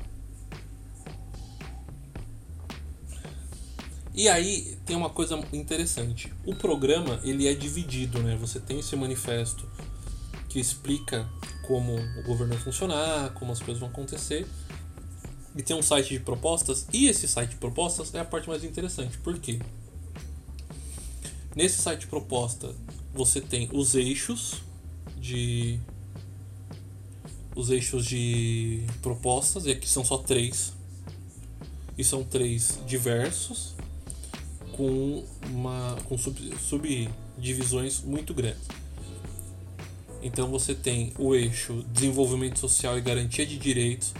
E 4.14 4.28
aí 4.28 4.76
tem 4.84 4.96
uma 4.96 5.08
coisa 5.08 5.40
interessante. 5.52 6.32
O 6.44 6.54
programa 6.54 7.20
ele 7.22 7.46
é 7.46 7.54
dividido, 7.54 8.22
né? 8.22 8.36
Você 8.36 8.58
tem 8.58 8.80
esse 8.80 8.94
manifesto 8.96 9.66
que 10.48 10.58
explica 10.58 11.28
como 11.66 11.94
o 11.94 12.22
governo 12.24 12.54
vai 12.54 12.62
funcionar, 12.62 13.32
como 13.34 13.52
as 13.52 13.60
coisas 13.60 13.78
vão 13.78 13.88
acontecer. 13.88 14.46
E 15.56 15.62
tem 15.62 15.76
um 15.76 15.82
site 15.82 16.10
de 16.10 16.20
propostas, 16.20 16.86
e 16.92 17.06
esse 17.06 17.26
site 17.26 17.50
de 17.50 17.56
propostas 17.56 18.14
é 18.14 18.20
a 18.20 18.24
parte 18.24 18.48
mais 18.48 18.62
interessante. 18.62 19.18
Por 19.18 19.38
quê? 19.38 19.60
Nesse 21.54 21.80
site 21.80 22.00
de 22.00 22.06
proposta 22.06 22.74
você 23.12 23.40
tem 23.40 23.68
os 23.72 23.94
eixos 23.94 24.62
de 25.18 25.80
os 27.60 27.70
eixos 27.70 28.06
de 28.06 28.82
propostas, 29.02 29.66
e 29.66 29.70
aqui 29.70 29.88
são 29.88 30.04
só 30.04 30.18
três. 30.18 30.72
E 31.96 32.02
são 32.02 32.24
três 32.24 32.78
diversos 32.86 33.74
com 34.72 35.22
uma 35.50 35.96
com 36.04 36.16
sub, 36.16 36.54
subdivisões 36.58 38.00
muito 38.00 38.32
grandes. 38.32 38.66
Então 40.22 40.50
você 40.50 40.74
tem 40.74 41.12
o 41.18 41.34
eixo 41.34 41.84
desenvolvimento 41.92 42.58
social 42.58 42.96
e 42.96 43.00
garantia 43.00 43.46
de 43.46 43.58
direitos, 43.58 44.14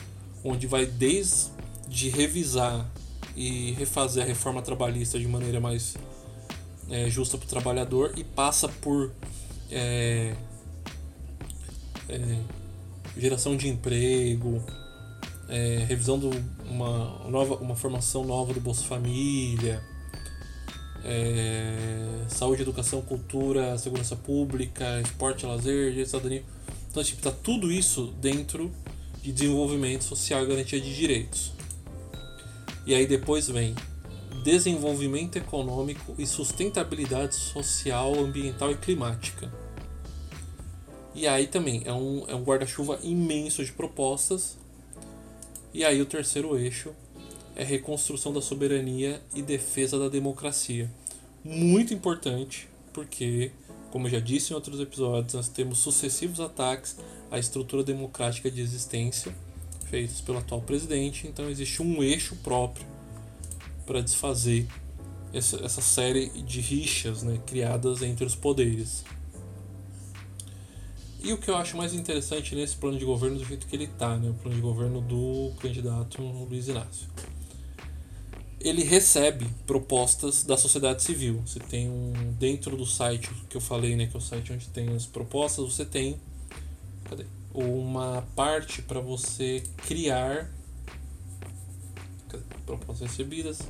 onde 0.44 0.66
vai 0.66 0.84
desde 0.86 2.08
revisar 2.10 2.86
e 3.34 3.72
refazer 3.72 4.22
a 4.22 4.26
reforma 4.26 4.60
trabalhista 4.60 5.18
de 5.18 5.26
maneira 5.26 5.60
mais 5.60 5.94
é, 6.90 7.08
justa 7.08 7.38
para 7.38 7.46
o 7.46 7.48
trabalhador 7.48 8.12
e 8.16 8.24
passa 8.24 8.68
por 8.68 9.12
é, 9.70 10.34
é, 12.08 12.38
geração 13.16 13.56
de 13.56 13.68
emprego, 13.68 14.62
é, 15.48 15.84
revisão 15.88 16.18
de 16.18 16.26
uma, 16.68 17.28
nova, 17.28 17.56
uma 17.56 17.76
formação 17.76 18.24
nova 18.24 18.54
do 18.54 18.60
Bolsa 18.60 18.84
Família, 18.84 19.82
é, 21.04 22.06
saúde, 22.28 22.62
educação, 22.62 23.02
cultura, 23.02 23.76
segurança 23.78 24.16
pública, 24.16 25.00
esporte, 25.00 25.46
lazer, 25.46 26.06
cidadania. 26.06 26.44
Então, 26.90 27.02
tipo, 27.02 27.22
tá 27.22 27.30
tudo 27.30 27.70
isso 27.70 28.12
dentro 28.20 28.70
de 29.22 29.32
desenvolvimento 29.32 30.04
social 30.04 30.42
e 30.42 30.46
garantia 30.46 30.80
de 30.80 30.94
direitos. 30.94 31.52
E 32.86 32.94
aí 32.94 33.06
depois 33.06 33.48
vem 33.48 33.74
desenvolvimento 34.42 35.36
econômico 35.36 36.14
e 36.18 36.26
sustentabilidade 36.26 37.34
social, 37.34 38.18
ambiental 38.18 38.70
e 38.70 38.76
climática. 38.76 39.52
E 41.14 41.26
aí 41.26 41.46
também 41.46 41.82
é 41.84 41.92
um, 41.92 42.24
é 42.28 42.34
um 42.34 42.42
guarda-chuva 42.42 42.98
imenso 43.02 43.64
de 43.64 43.72
propostas. 43.72 44.56
E 45.72 45.84
aí 45.84 46.00
o 46.00 46.06
terceiro 46.06 46.58
eixo 46.58 46.94
é 47.56 47.64
reconstrução 47.64 48.32
da 48.32 48.40
soberania 48.40 49.20
e 49.34 49.42
defesa 49.42 49.98
da 49.98 50.08
democracia. 50.08 50.90
Muito 51.44 51.92
importante, 51.92 52.68
porque, 52.92 53.50
como 53.90 54.06
eu 54.06 54.12
já 54.12 54.20
disse 54.20 54.52
em 54.52 54.54
outros 54.54 54.80
episódios, 54.80 55.34
nós 55.34 55.48
temos 55.48 55.78
sucessivos 55.78 56.40
ataques 56.40 56.96
à 57.30 57.38
estrutura 57.38 57.82
democrática 57.82 58.50
de 58.50 58.60
existência 58.60 59.34
feitos 59.90 60.20
pelo 60.20 60.38
atual 60.38 60.62
presidente, 60.62 61.26
então 61.26 61.50
existe 61.50 61.82
um 61.82 62.02
eixo 62.02 62.36
próprio 62.36 62.86
para 63.84 64.00
desfazer 64.00 64.66
essa, 65.32 65.56
essa 65.64 65.80
série 65.80 66.28
de 66.28 66.60
rixas 66.60 67.24
né, 67.24 67.40
criadas 67.44 68.00
entre 68.02 68.24
os 68.24 68.36
poderes. 68.36 69.04
E 71.22 71.32
o 71.34 71.38
que 71.38 71.50
eu 71.50 71.56
acho 71.56 71.76
mais 71.76 71.92
interessante 71.92 72.54
nesse 72.54 72.76
plano 72.76 72.98
de 72.98 73.04
governo 73.04 73.38
do 73.38 73.44
jeito 73.44 73.66
que 73.66 73.76
ele 73.76 73.84
está, 73.84 74.16
né, 74.16 74.30
o 74.30 74.34
plano 74.34 74.56
de 74.56 74.62
governo 74.62 75.00
do 75.02 75.52
candidato 75.60 76.22
Luiz 76.22 76.66
Inácio. 76.68 77.06
Ele 78.58 78.82
recebe 78.82 79.46
propostas 79.66 80.44
da 80.44 80.56
sociedade 80.56 81.02
civil. 81.02 81.42
Você 81.46 81.60
tem 81.60 81.88
um 81.90 82.12
dentro 82.38 82.76
do 82.76 82.86
site 82.86 83.30
que 83.48 83.56
eu 83.56 83.60
falei, 83.60 83.96
né, 83.96 84.06
que 84.06 84.16
é 84.16 84.18
o 84.18 84.22
site 84.22 84.52
onde 84.52 84.68
tem 84.68 84.88
as 84.94 85.04
propostas, 85.06 85.64
você 85.64 85.84
tem 85.84 86.18
cadê? 87.04 87.26
uma 87.52 88.22
parte 88.34 88.80
para 88.82 89.00
você 89.00 89.62
criar 89.86 90.50
cadê? 92.28 92.44
propostas 92.64 93.10
recebidas 93.10 93.60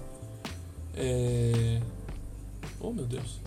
é... 0.95 1.81
Oh 2.81 2.93
meu 2.93 3.07
Deus. 3.07 3.41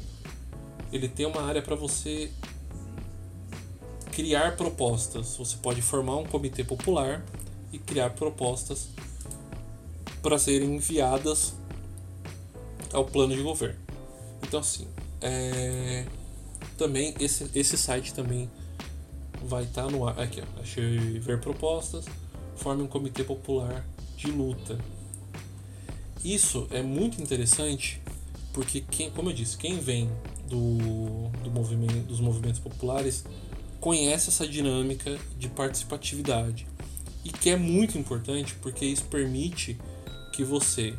Ele 0.91 1.07
tem 1.07 1.25
uma 1.25 1.41
área 1.41 1.61
para 1.61 1.75
você 1.75 2.31
criar 4.15 4.55
propostas. 4.55 5.35
Você 5.37 5.57
pode 5.57 5.81
formar 5.81 6.17
um 6.17 6.25
comitê 6.25 6.63
popular 6.63 7.23
e 7.71 7.79
criar 7.79 8.11
propostas 8.11 8.89
para 10.21 10.37
serem 10.37 10.75
enviadas 10.75 11.53
ao 12.91 13.05
plano 13.05 13.35
de 13.35 13.41
governo. 13.41 13.79
Então 14.41 14.59
assim, 14.59 14.87
é... 15.21 16.05
também 16.77 17.13
esse, 17.19 17.49
esse 17.55 17.77
site 17.77 18.13
também 18.13 18.49
vai 19.43 19.63
estar 19.63 19.85
tá 19.85 19.91
no 19.91 20.07
ar. 20.07 20.19
Aqui, 20.19 20.41
ó. 20.41 20.61
Achei 20.61 21.19
ver 21.19 21.39
propostas. 21.39 22.05
Forme 22.55 22.83
um 22.83 22.87
comitê 22.87 23.23
popular 23.23 23.85
de 24.15 24.27
luta 24.27 24.77
isso 26.23 26.67
é 26.71 26.81
muito 26.81 27.21
interessante 27.21 28.01
porque 28.53 28.79
quem, 28.79 29.11
como 29.11 29.29
eu 29.29 29.33
disse, 29.33 29.57
quem 29.57 29.79
vem 29.79 30.09
do, 30.47 31.29
do 31.43 31.51
movimento, 31.51 32.07
dos 32.07 32.21
movimentos 32.21 32.59
populares 32.61 33.25
conhece 33.83 34.29
essa 34.29 34.47
dinâmica 34.47 35.19
de 35.37 35.49
participatividade 35.49 36.65
e 37.25 37.29
que 37.29 37.49
é 37.49 37.57
muito 37.57 37.97
importante 37.97 38.55
porque 38.61 38.85
isso 38.85 39.03
permite 39.07 39.77
que 40.31 40.41
você 40.41 40.93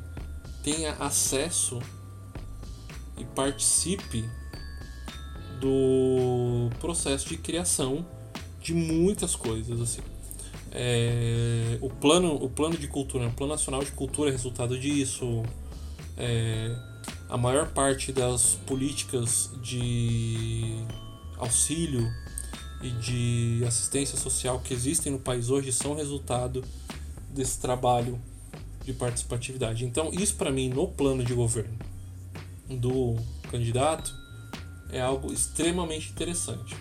tenha 0.62 0.92
acesso 0.96 1.80
e 3.16 3.24
participe 3.24 4.22
do 5.58 6.68
processo 6.78 7.26
de 7.26 7.38
criação 7.38 8.04
de 8.60 8.74
muitas 8.74 9.34
coisas 9.34 9.80
assim 9.80 10.02
é, 10.70 11.78
o, 11.80 11.88
plano, 11.88 12.34
o 12.34 12.50
plano 12.50 12.76
de 12.76 12.86
cultura, 12.86 13.28
o 13.28 13.32
plano 13.32 13.54
nacional 13.54 13.82
de 13.82 13.92
cultura 13.92 14.28
é 14.28 14.32
resultado 14.32 14.78
disso. 14.78 15.42
É, 16.18 16.76
a 17.28 17.36
maior 17.36 17.68
parte 17.68 18.12
das 18.12 18.58
políticas 18.66 19.50
de 19.62 20.84
auxílio 21.38 22.12
e 22.82 22.90
de 22.90 23.64
assistência 23.66 24.18
social 24.18 24.60
que 24.60 24.74
existem 24.74 25.12
no 25.12 25.18
país 25.18 25.50
hoje 25.50 25.72
são 25.72 25.94
resultado 25.94 26.64
desse 27.30 27.58
trabalho 27.58 28.20
de 28.84 28.92
participatividade. 28.92 29.84
Então, 29.84 30.10
isso 30.12 30.36
para 30.36 30.50
mim, 30.50 30.68
no 30.68 30.88
plano 30.88 31.24
de 31.24 31.32
governo 31.32 31.78
do 32.68 33.16
candidato, 33.50 34.14
é 34.90 35.00
algo 35.00 35.32
extremamente 35.32 36.10
interessante 36.10 36.76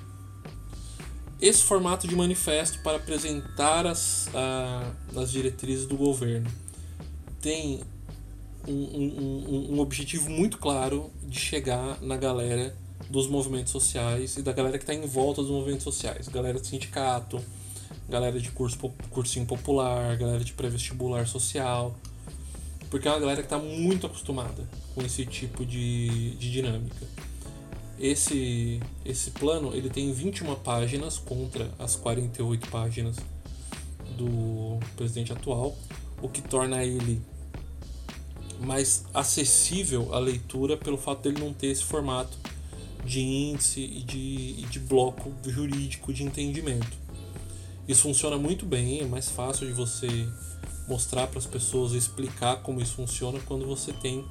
esse 1.43 1.61
formato 1.61 2.07
de 2.07 2.15
manifesto 2.15 2.79
para 2.79 2.95
apresentar 2.95 3.85
as, 3.85 4.29
as 5.13 5.29
diretrizes 5.29 5.85
do 5.85 5.97
governo 5.97 6.49
tem 7.41 7.81
um, 8.65 8.71
um, 8.71 9.73
um, 9.73 9.79
objetivo 9.81 10.29
muito 10.29 10.57
claro 10.57 11.11
de 11.21 11.37
chegar 11.37 12.01
na 12.01 12.15
galera 12.15 12.73
dos 13.09 13.27
movimentos 13.27 13.71
sociais 13.71 14.37
e 14.37 14.41
da 14.41 14.51
galera 14.51 14.77
que 14.77 14.83
está 14.83 14.93
em 14.93 15.05
volta 15.05 15.41
dos 15.41 15.51
movimentos 15.51 15.83
sociais, 15.83 16.27
galera 16.27 16.59
de 16.59 16.67
sindicato, 16.67 17.41
galera 18.09 18.39
de 18.39 18.51
curso, 18.51 18.77
cursinho 19.09 19.45
popular, 19.45 20.17
galera 20.17 20.43
de 20.43 20.53
pré-vestibular 20.53 21.27
social, 21.27 21.95
porque 22.89 23.07
é 23.07 23.11
uma 23.11 23.19
galera 23.19 23.41
que 23.41 23.47
está 23.47 23.57
muito 23.57 24.05
acostumada 24.05 24.67
com 24.93 25.01
esse 25.01 25.25
tipo 25.25 25.65
de, 25.65 26.31
de 26.35 26.51
dinâmica. 26.51 27.07
Esse, 27.99 28.79
esse 29.05 29.31
plano 29.31 29.73
ele 29.73 29.89
tem 29.89 30.11
21 30.11 30.55
páginas 30.55 31.17
contra 31.17 31.71
as 31.79 31.95
48 31.95 32.69
páginas 32.69 33.15
do 34.17 34.79
presidente 34.95 35.31
atual, 35.31 35.75
o 36.21 36.29
que 36.29 36.41
torna 36.41 36.83
ele 36.83 37.21
mais 38.59 39.05
acessível 39.13 40.13
à 40.13 40.19
leitura 40.19 40.77
pelo 40.77 40.97
fato 40.97 41.23
dele 41.23 41.43
não 41.43 41.53
ter 41.53 41.67
esse 41.67 41.83
formato 41.83 42.37
de 43.03 43.21
índice 43.21 43.81
e 43.81 44.03
de, 44.03 44.55
e 44.59 44.67
de 44.69 44.79
bloco 44.79 45.31
jurídico 45.45 46.13
de 46.13 46.23
entendimento. 46.23 46.97
Isso 47.87 48.03
funciona 48.03 48.37
muito 48.37 48.65
bem, 48.65 49.01
é 49.01 49.05
mais 49.05 49.29
fácil 49.29 49.67
de 49.67 49.73
você 49.73 50.07
mostrar 50.87 51.27
para 51.27 51.39
as 51.39 51.45
pessoas, 51.45 51.93
explicar 51.93 52.57
como 52.57 52.81
isso 52.81 52.95
funciona 52.95 53.39
quando 53.41 53.65
você 53.65 53.91
tem 53.93 54.25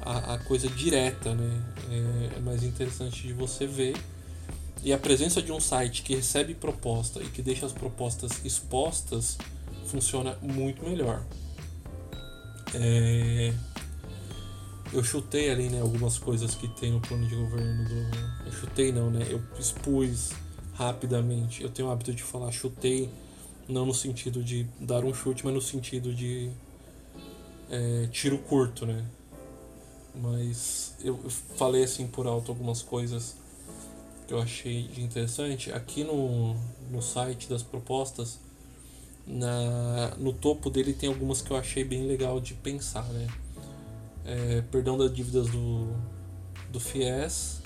a, 0.00 0.34
a 0.34 0.38
coisa 0.38 0.68
direta, 0.68 1.34
né? 1.34 1.62
É, 1.90 2.36
é, 2.36 2.40
mais 2.40 2.62
interessante 2.62 3.26
de 3.26 3.32
você 3.32 3.66
ver. 3.66 3.96
E 4.82 4.92
a 4.92 4.98
presença 4.98 5.42
de 5.42 5.50
um 5.52 5.60
site 5.60 6.02
que 6.02 6.14
recebe 6.14 6.54
proposta 6.54 7.20
e 7.22 7.26
que 7.26 7.42
deixa 7.42 7.66
as 7.66 7.72
propostas 7.72 8.44
expostas 8.44 9.36
funciona 9.86 10.36
muito 10.40 10.82
melhor. 10.82 11.22
É... 12.74 13.52
Eu 14.92 15.02
chutei 15.02 15.50
ali 15.50 15.68
né, 15.68 15.80
algumas 15.80 16.18
coisas 16.18 16.54
que 16.54 16.68
tem 16.68 16.92
no 16.92 17.00
plano 17.00 17.26
de 17.26 17.34
governo 17.34 17.84
do. 17.84 18.46
Eu 18.46 18.52
chutei 18.52 18.92
não, 18.92 19.10
né? 19.10 19.26
Eu 19.28 19.42
expus 19.58 20.30
rapidamente. 20.74 21.62
Eu 21.62 21.70
tenho 21.70 21.88
o 21.88 21.90
hábito 21.90 22.14
de 22.14 22.22
falar 22.22 22.52
chutei, 22.52 23.10
não 23.68 23.84
no 23.84 23.94
sentido 23.94 24.42
de 24.42 24.64
dar 24.80 25.04
um 25.04 25.12
chute, 25.12 25.44
mas 25.44 25.54
no 25.54 25.60
sentido 25.60 26.14
de 26.14 26.50
é, 27.70 28.08
tiro 28.12 28.38
curto, 28.38 28.86
né? 28.86 29.04
mas 30.20 30.94
eu 31.02 31.18
falei 31.56 31.84
assim 31.84 32.06
por 32.06 32.26
alto 32.26 32.50
algumas 32.50 32.82
coisas 32.82 33.36
que 34.26 34.34
eu 34.34 34.40
achei 34.40 34.90
interessante. 34.96 35.72
Aqui 35.72 36.02
no, 36.02 36.54
no 36.90 37.02
site 37.02 37.48
das 37.48 37.62
propostas, 37.62 38.38
na, 39.26 40.14
no 40.18 40.32
topo 40.32 40.70
dele 40.70 40.92
tem 40.92 41.08
algumas 41.08 41.42
que 41.42 41.50
eu 41.50 41.56
achei 41.56 41.84
bem 41.84 42.06
legal 42.06 42.40
de 42.40 42.54
pensar, 42.54 43.04
né? 43.04 43.26
É, 44.26 44.60
perdão 44.72 44.98
das 44.98 45.14
dívidas 45.14 45.48
do, 45.48 45.96
do 46.70 46.80
FIES, 46.80 47.62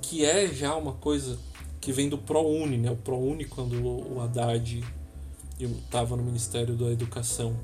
que 0.00 0.24
é 0.24 0.46
já 0.46 0.76
uma 0.76 0.92
coisa 0.92 1.36
que 1.80 1.92
vem 1.92 2.08
do 2.08 2.16
ProUni, 2.16 2.78
né? 2.78 2.90
O 2.90 2.96
ProUni, 2.96 3.44
quando 3.44 3.74
o 3.84 4.20
Haddad 4.20 4.84
estava 5.58 6.16
no 6.16 6.22
Ministério 6.22 6.76
da 6.76 6.86
Educação 6.86 7.58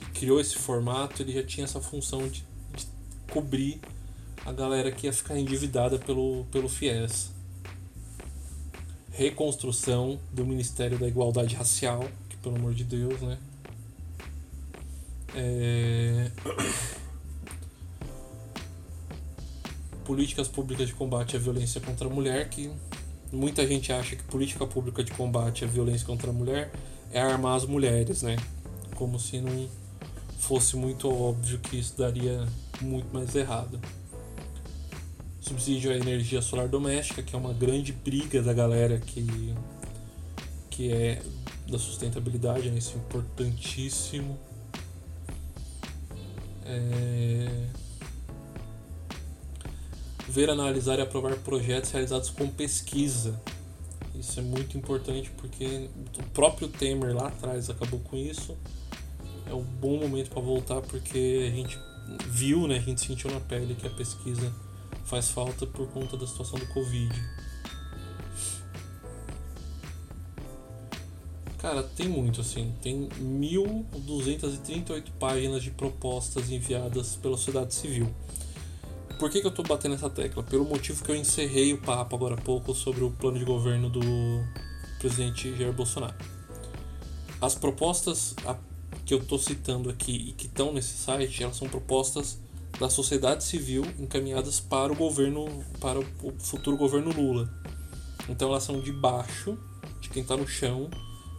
e 0.00 0.04
criou 0.12 0.40
esse 0.40 0.56
formato, 0.56 1.20
ele 1.20 1.32
já 1.32 1.42
tinha 1.42 1.64
essa 1.64 1.80
função 1.80 2.28
de 2.28 2.44
cobrir 3.30 3.80
a 4.44 4.52
galera 4.52 4.90
que 4.90 5.06
ia 5.06 5.12
ficar 5.12 5.38
endividada 5.38 5.98
pelo, 5.98 6.44
pelo 6.50 6.68
FIES. 6.68 7.32
Reconstrução 9.10 10.18
do 10.32 10.46
Ministério 10.46 10.98
da 10.98 11.08
Igualdade 11.08 11.54
Racial, 11.56 12.08
que 12.28 12.36
pelo 12.36 12.56
amor 12.56 12.72
de 12.72 12.84
Deus, 12.84 13.20
né? 13.20 13.38
É... 15.34 16.30
Políticas 20.10 20.48
públicas 20.48 20.88
de 20.88 20.94
combate 20.94 21.36
à 21.36 21.38
violência 21.38 21.80
contra 21.80 22.08
a 22.08 22.10
mulher, 22.10 22.48
que 22.48 22.68
muita 23.30 23.64
gente 23.64 23.92
acha 23.92 24.16
que 24.16 24.24
política 24.24 24.66
pública 24.66 25.04
de 25.04 25.12
combate 25.12 25.64
à 25.64 25.68
violência 25.68 26.04
contra 26.04 26.30
a 26.30 26.32
mulher 26.32 26.72
é 27.12 27.20
armar 27.20 27.54
as 27.54 27.64
mulheres, 27.64 28.22
né? 28.22 28.36
Como 28.96 29.20
se 29.20 29.40
não 29.40 29.68
fosse 30.36 30.76
muito 30.76 31.08
óbvio 31.08 31.60
que 31.60 31.78
isso 31.78 31.96
daria 31.96 32.44
muito 32.80 33.06
mais 33.14 33.36
errado. 33.36 33.80
subsídio 35.40 35.92
à 35.92 35.94
energia 35.94 36.42
solar 36.42 36.66
doméstica, 36.66 37.22
que 37.22 37.36
é 37.36 37.38
uma 37.38 37.52
grande 37.52 37.92
briga 37.92 38.42
da 38.42 38.52
galera 38.52 38.98
que, 38.98 39.54
que 40.70 40.92
é 40.92 41.22
da 41.68 41.78
sustentabilidade, 41.78 42.68
né? 42.68 42.78
isso 42.78 42.94
é 42.96 42.98
importantíssimo. 42.98 44.36
É... 46.64 47.89
Ver, 50.30 50.48
analisar 50.48 50.98
e 51.00 51.02
aprovar 51.02 51.34
projetos 51.38 51.90
realizados 51.90 52.30
com 52.30 52.46
pesquisa. 52.46 53.42
Isso 54.14 54.38
é 54.38 54.42
muito 54.44 54.78
importante 54.78 55.28
porque 55.36 55.90
o 56.16 56.22
próprio 56.30 56.68
Temer 56.68 57.16
lá 57.16 57.26
atrás 57.26 57.68
acabou 57.68 57.98
com 57.98 58.16
isso. 58.16 58.56
É 59.44 59.52
um 59.52 59.64
bom 59.64 59.98
momento 59.98 60.30
para 60.30 60.40
voltar 60.40 60.82
porque 60.82 61.48
a 61.48 61.50
gente 61.50 61.76
viu, 62.28 62.68
né, 62.68 62.76
a 62.76 62.80
gente 62.80 63.00
sentiu 63.00 63.28
na 63.28 63.40
pele 63.40 63.74
que 63.74 63.88
a 63.88 63.90
pesquisa 63.90 64.54
faz 65.04 65.32
falta 65.32 65.66
por 65.66 65.88
conta 65.88 66.16
da 66.16 66.28
situação 66.28 66.60
do 66.60 66.66
Covid. 66.66 67.12
Cara, 71.58 71.82
tem 71.82 72.08
muito 72.08 72.40
assim. 72.40 72.72
Tem 72.80 73.08
1.238 73.08 75.10
páginas 75.18 75.60
de 75.60 75.72
propostas 75.72 76.52
enviadas 76.52 77.16
pela 77.16 77.36
sociedade 77.36 77.74
civil. 77.74 78.08
Por 79.20 79.28
que, 79.28 79.42
que 79.42 79.46
eu 79.46 79.50
tô 79.50 79.62
batendo 79.62 79.96
essa 79.96 80.08
tecla? 80.08 80.42
Pelo 80.42 80.64
motivo 80.64 81.04
que 81.04 81.10
eu 81.10 81.14
encerrei 81.14 81.74
o 81.74 81.78
papo 81.78 82.16
agora 82.16 82.36
há 82.36 82.40
pouco 82.40 82.74
sobre 82.74 83.04
o 83.04 83.10
plano 83.10 83.38
de 83.38 83.44
governo 83.44 83.90
do 83.90 84.00
presidente 84.98 85.54
Jair 85.58 85.74
Bolsonaro. 85.74 86.14
As 87.38 87.54
propostas 87.54 88.34
que 89.04 89.12
eu 89.12 89.22
tô 89.22 89.36
citando 89.36 89.90
aqui 89.90 90.30
e 90.30 90.32
que 90.32 90.46
estão 90.46 90.72
nesse 90.72 90.96
site, 90.96 91.42
elas 91.42 91.58
são 91.58 91.68
propostas 91.68 92.38
da 92.78 92.88
sociedade 92.88 93.44
civil 93.44 93.84
encaminhadas 93.98 94.58
para 94.58 94.90
o 94.90 94.96
governo, 94.96 95.62
para 95.82 95.98
o 95.98 96.06
futuro 96.38 96.78
governo 96.78 97.12
Lula. 97.12 97.52
Então 98.26 98.48
elas 98.48 98.62
são 98.62 98.80
de 98.80 98.90
baixo, 98.90 99.58
de 100.00 100.08
quem 100.08 100.22
está 100.22 100.34
no 100.34 100.48
chão, 100.48 100.88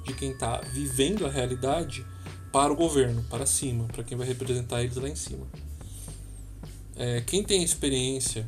de 0.05 0.13
quem 0.13 0.33
está 0.33 0.61
vivendo 0.71 1.25
a 1.25 1.31
realidade, 1.31 2.05
para 2.51 2.71
o 2.71 2.75
governo, 2.75 3.23
para 3.27 3.47
cima, 3.47 3.85
para 3.85 4.03
quem 4.03 4.15
vai 4.15 4.27
representar 4.27 4.83
eles 4.83 4.97
lá 4.97 5.09
em 5.09 5.15
cima. 5.15 5.47
É, 7.03 7.19
quem 7.21 7.43
tem 7.43 7.63
experiência, 7.63 8.47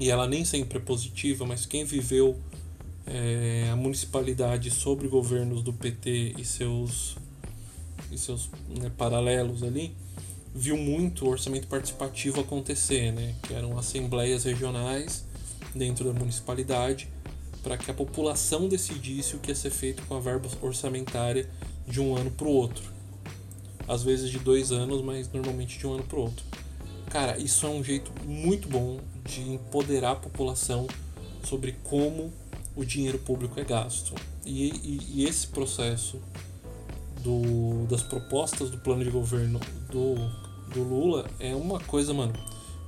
e 0.00 0.10
ela 0.10 0.26
nem 0.26 0.44
sempre 0.44 0.78
é 0.78 0.80
positiva, 0.80 1.46
mas 1.46 1.64
quem 1.64 1.84
viveu 1.84 2.36
é, 3.06 3.68
a 3.70 3.76
municipalidade 3.76 4.68
sobre 4.68 5.06
governos 5.06 5.62
do 5.62 5.72
PT 5.72 6.34
e 6.36 6.44
seus, 6.44 7.16
e 8.10 8.18
seus 8.18 8.50
né, 8.68 8.90
paralelos 8.98 9.62
ali, 9.62 9.94
viu 10.52 10.76
muito 10.76 11.24
o 11.24 11.28
orçamento 11.28 11.68
participativo 11.68 12.40
acontecer, 12.40 13.12
né? 13.12 13.36
que 13.44 13.54
eram 13.54 13.78
assembleias 13.78 14.42
regionais 14.42 15.24
dentro 15.72 16.12
da 16.12 16.18
municipalidade 16.18 17.08
para 17.62 17.78
que 17.78 17.88
a 17.88 17.94
população 17.94 18.66
decidisse 18.66 19.36
o 19.36 19.38
que 19.38 19.52
ia 19.52 19.54
ser 19.54 19.70
feito 19.70 20.02
com 20.06 20.16
a 20.16 20.20
verba 20.20 20.48
orçamentária 20.60 21.48
de 21.86 22.00
um 22.00 22.16
ano 22.16 22.32
para 22.32 22.48
o 22.48 22.50
outro. 22.50 22.92
Às 23.86 24.02
vezes 24.02 24.32
de 24.32 24.40
dois 24.40 24.72
anos, 24.72 25.00
mas 25.00 25.30
normalmente 25.32 25.78
de 25.78 25.86
um 25.86 25.92
ano 25.92 26.02
para 26.02 26.18
o 26.18 26.22
outro. 26.22 26.44
Cara, 27.10 27.38
isso 27.38 27.66
é 27.66 27.68
um 27.68 27.82
jeito 27.82 28.12
muito 28.24 28.68
bom 28.68 29.00
de 29.24 29.40
empoderar 29.40 30.12
a 30.12 30.16
população 30.16 30.86
sobre 31.44 31.72
como 31.84 32.32
o 32.74 32.84
dinheiro 32.84 33.18
público 33.18 33.58
é 33.58 33.64
gasto. 33.64 34.14
E, 34.44 34.68
e, 34.68 35.00
e 35.14 35.24
esse 35.24 35.46
processo 35.46 36.20
do, 37.22 37.86
das 37.86 38.02
propostas 38.02 38.70
do 38.70 38.78
plano 38.78 39.02
de 39.02 39.10
governo 39.10 39.60
do 39.90 40.16
do 40.72 40.82
Lula 40.82 41.26
é 41.38 41.54
uma 41.54 41.80
coisa, 41.80 42.12
mano, 42.12 42.32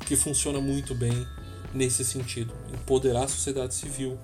que 0.06 0.16
funciona 0.16 0.60
muito 0.60 0.94
bem 0.94 1.26
nesse 1.72 2.04
sentido. 2.04 2.52
Empoderar 2.72 3.24
a 3.24 3.28
sociedade 3.28 3.74
civil 3.74 4.18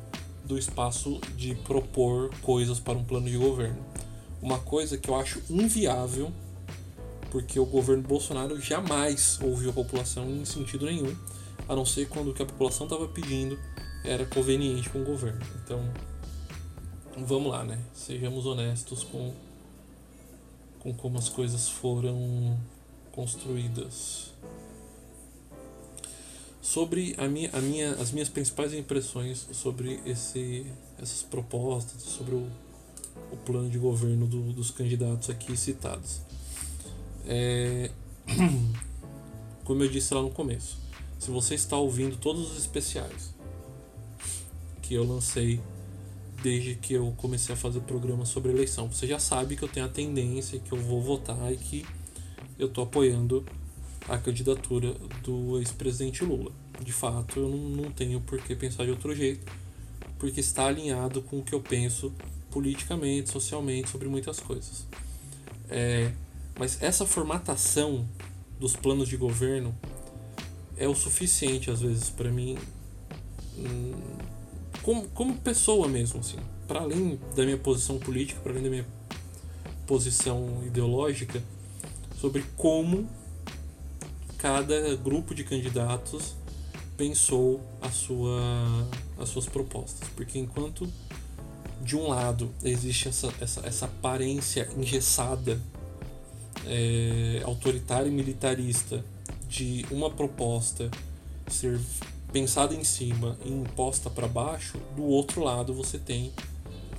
do 0.44 0.58
espaço 0.58 1.20
de 1.36 1.54
propor 1.54 2.30
coisas 2.42 2.78
para 2.78 2.98
um 2.98 3.04
plano 3.04 3.26
de 3.26 3.36
governo. 3.36 3.78
Uma 4.42 4.58
coisa 4.58 4.98
que 4.98 5.08
eu 5.08 5.14
acho 5.14 5.40
inviável, 5.48 6.30
porque 7.34 7.58
o 7.58 7.66
governo 7.66 8.04
Bolsonaro 8.04 8.60
jamais 8.60 9.40
ouviu 9.42 9.70
a 9.70 9.72
população 9.72 10.24
em 10.30 10.44
sentido 10.44 10.86
nenhum, 10.86 11.12
a 11.68 11.74
não 11.74 11.84
ser 11.84 12.08
quando 12.08 12.30
o 12.30 12.32
que 12.32 12.40
a 12.40 12.46
população 12.46 12.86
estava 12.86 13.08
pedindo 13.08 13.58
era 14.04 14.24
conveniente 14.24 14.88
com 14.88 15.00
o 15.00 15.04
governo. 15.04 15.40
Então, 15.56 15.82
vamos 17.26 17.50
lá, 17.50 17.64
né? 17.64 17.76
Sejamos 17.92 18.46
honestos 18.46 19.02
com, 19.02 19.34
com 20.78 20.94
como 20.94 21.18
as 21.18 21.28
coisas 21.28 21.68
foram 21.68 22.56
construídas. 23.10 24.30
Sobre 26.62 27.16
a 27.18 27.26
minha, 27.26 27.50
a 27.52 27.60
minha, 27.60 27.94
as 27.94 28.12
minhas 28.12 28.28
principais 28.28 28.72
impressões 28.72 29.48
sobre 29.50 30.00
esse, 30.06 30.64
essas 31.02 31.24
propostas, 31.24 32.00
sobre 32.00 32.36
o, 32.36 32.46
o 33.32 33.36
plano 33.38 33.68
de 33.68 33.78
governo 33.78 34.24
do, 34.24 34.52
dos 34.52 34.70
candidatos 34.70 35.30
aqui 35.30 35.56
citados. 35.56 36.20
É, 37.26 37.90
como 39.64 39.82
eu 39.82 39.88
disse 39.88 40.12
lá 40.14 40.22
no 40.22 40.30
começo, 40.30 40.78
se 41.18 41.30
você 41.30 41.54
está 41.54 41.76
ouvindo 41.76 42.16
todos 42.16 42.52
os 42.52 42.58
especiais 42.58 43.34
que 44.82 44.94
eu 44.94 45.04
lancei 45.04 45.60
desde 46.42 46.74
que 46.74 46.92
eu 46.92 47.14
comecei 47.16 47.54
a 47.54 47.56
fazer 47.56 47.80
programas 47.80 48.28
sobre 48.28 48.52
eleição, 48.52 48.86
você 48.86 49.06
já 49.06 49.18
sabe 49.18 49.56
que 49.56 49.62
eu 49.62 49.68
tenho 49.68 49.86
a 49.86 49.88
tendência 49.88 50.58
que 50.58 50.72
eu 50.72 50.78
vou 50.78 51.00
votar 51.00 51.50
e 51.50 51.56
que 51.56 51.86
eu 52.58 52.66
estou 52.66 52.84
apoiando 52.84 53.44
a 54.06 54.18
candidatura 54.18 54.94
do 55.22 55.58
ex-presidente 55.58 56.22
Lula. 56.22 56.52
De 56.82 56.92
fato, 56.92 57.40
eu 57.40 57.48
não 57.48 57.90
tenho 57.90 58.20
por 58.20 58.38
que 58.42 58.54
pensar 58.54 58.84
de 58.84 58.90
outro 58.90 59.14
jeito, 59.14 59.50
porque 60.18 60.40
está 60.40 60.66
alinhado 60.66 61.22
com 61.22 61.38
o 61.38 61.42
que 61.42 61.54
eu 61.54 61.60
penso 61.60 62.12
politicamente, 62.50 63.30
socialmente, 63.30 63.88
sobre 63.88 64.08
muitas 64.08 64.38
coisas. 64.38 64.86
É, 65.70 66.12
mas 66.58 66.82
essa 66.82 67.04
formatação 67.06 68.06
dos 68.58 68.76
planos 68.76 69.08
de 69.08 69.16
governo 69.16 69.74
é 70.76 70.88
o 70.88 70.94
suficiente, 70.94 71.70
às 71.70 71.80
vezes, 71.80 72.10
para 72.10 72.30
mim, 72.30 72.58
hum, 73.58 73.92
como, 74.82 75.08
como 75.08 75.34
pessoa 75.36 75.88
mesmo, 75.88 76.20
assim, 76.20 76.38
para 76.66 76.80
além 76.80 77.18
da 77.34 77.44
minha 77.44 77.58
posição 77.58 77.98
política, 77.98 78.40
para 78.40 78.52
além 78.52 78.64
da 78.64 78.70
minha 78.70 78.86
posição 79.86 80.62
ideológica, 80.66 81.42
sobre 82.20 82.44
como 82.56 83.08
cada 84.38 84.94
grupo 84.96 85.34
de 85.34 85.44
candidatos 85.44 86.34
pensou 86.96 87.60
a 87.80 87.90
sua, 87.90 88.40
as 89.18 89.28
suas 89.28 89.46
propostas. 89.46 90.08
Porque 90.10 90.38
enquanto 90.38 90.88
de 91.80 91.96
um 91.96 92.08
lado 92.08 92.50
existe 92.62 93.08
essa, 93.08 93.32
essa, 93.40 93.66
essa 93.66 93.84
aparência 93.86 94.68
engessada, 94.76 95.60
é, 96.66 97.42
autoritária 97.44 98.08
e 98.08 98.12
militarista 98.12 99.04
de 99.48 99.86
uma 99.90 100.10
proposta 100.10 100.90
ser 101.48 101.78
pensada 102.32 102.74
em 102.74 102.82
cima 102.82 103.38
e 103.44 103.50
imposta 103.50 104.10
para 104.10 104.26
baixo, 104.26 104.78
do 104.96 105.04
outro 105.04 105.42
lado 105.42 105.72
você 105.72 105.98
tem 105.98 106.32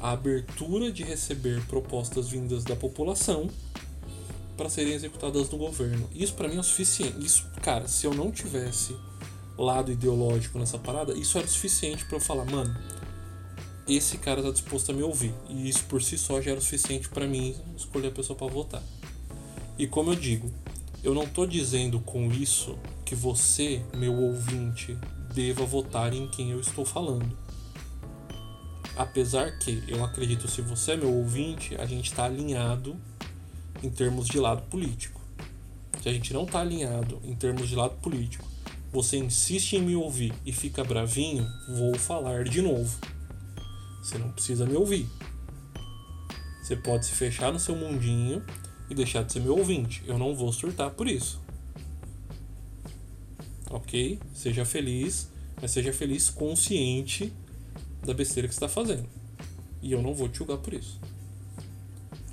a 0.01 0.11
abertura 0.11 0.91
de 0.91 1.03
receber 1.03 1.65
propostas 1.65 2.29
vindas 2.29 2.63
da 2.63 2.75
população 2.75 3.49
para 4.55 4.69
serem 4.69 4.93
executadas 4.93 5.49
no 5.49 5.57
governo. 5.57 6.09
Isso 6.13 6.33
para 6.33 6.47
mim 6.47 6.55
é 6.55 6.59
o 6.59 6.63
suficiente. 6.63 7.25
Isso, 7.25 7.45
cara, 7.61 7.87
se 7.87 8.05
eu 8.05 8.13
não 8.13 8.31
tivesse 8.31 8.95
lado 9.57 9.91
ideológico 9.91 10.57
nessa 10.59 10.77
parada, 10.77 11.13
isso 11.17 11.37
era 11.37 11.47
o 11.47 11.49
suficiente 11.49 12.05
para 12.05 12.17
eu 12.17 12.21
falar, 12.21 12.45
mano, 12.45 12.75
esse 13.87 14.17
cara 14.17 14.41
tá 14.41 14.51
disposto 14.51 14.91
a 14.91 14.93
me 14.93 15.03
ouvir. 15.03 15.33
E 15.49 15.69
isso 15.69 15.83
por 15.85 16.01
si 16.01 16.17
só 16.17 16.41
já 16.41 16.51
era 16.51 16.59
o 16.59 16.63
suficiente 16.63 17.09
para 17.09 17.27
mim 17.27 17.55
escolher 17.75 18.07
a 18.07 18.11
pessoa 18.11 18.37
para 18.37 18.47
votar. 18.47 18.83
E 19.77 19.85
como 19.87 20.11
eu 20.11 20.15
digo, 20.15 20.51
eu 21.03 21.13
não 21.13 21.27
tô 21.27 21.45
dizendo 21.45 21.99
com 21.99 22.31
isso 22.31 22.77
que 23.05 23.13
você, 23.13 23.83
meu 23.95 24.13
ouvinte, 24.13 24.97
deva 25.33 25.65
votar 25.65 26.13
em 26.13 26.27
quem 26.29 26.51
eu 26.51 26.59
estou 26.59 26.85
falando. 26.85 27.37
Apesar 28.95 29.59
que 29.59 29.83
eu 29.87 30.03
acredito, 30.03 30.47
se 30.47 30.61
você 30.61 30.93
é 30.93 30.97
meu 30.97 31.13
ouvinte, 31.13 31.75
a 31.75 31.85
gente 31.85 32.09
está 32.09 32.23
alinhado 32.23 32.95
em 33.83 33.89
termos 33.89 34.27
de 34.27 34.39
lado 34.39 34.61
político. 34.69 35.19
Se 36.01 36.07
a 36.07 36.13
gente 36.13 36.33
não 36.33 36.43
está 36.43 36.61
alinhado 36.61 37.19
em 37.23 37.35
termos 37.35 37.67
de 37.67 37.75
lado 37.75 37.95
político, 37.97 38.45
você 38.91 39.17
insiste 39.17 39.73
em 39.73 39.81
me 39.81 39.95
ouvir 39.95 40.33
e 40.45 40.53
fica 40.53 40.83
bravinho, 40.83 41.45
vou 41.67 41.95
falar 41.95 42.45
de 42.45 42.61
novo. 42.61 42.97
Você 44.01 44.17
não 44.17 44.31
precisa 44.31 44.65
me 44.65 44.75
ouvir. 44.75 45.05
Você 46.63 46.77
pode 46.77 47.05
se 47.05 47.11
fechar 47.11 47.51
no 47.51 47.59
seu 47.59 47.75
mundinho 47.75 48.41
e 48.89 48.95
deixar 48.95 49.23
de 49.23 49.33
ser 49.33 49.39
meu 49.39 49.57
ouvinte. 49.57 50.03
Eu 50.05 50.17
não 50.17 50.35
vou 50.35 50.51
surtar 50.51 50.91
por 50.91 51.07
isso. 51.07 51.39
Ok? 53.69 54.19
Seja 54.33 54.65
feliz, 54.65 55.29
mas 55.61 55.71
seja 55.71 55.91
feliz 55.91 56.29
consciente 56.29 57.33
da 58.03 58.13
besteira 58.13 58.47
que 58.47 58.53
está 58.53 58.69
fazendo. 58.69 59.07
E 59.81 59.91
eu 59.91 60.01
não 60.01 60.13
vou 60.13 60.29
te 60.29 60.37
julgar 60.37 60.57
por 60.57 60.73
isso. 60.73 60.99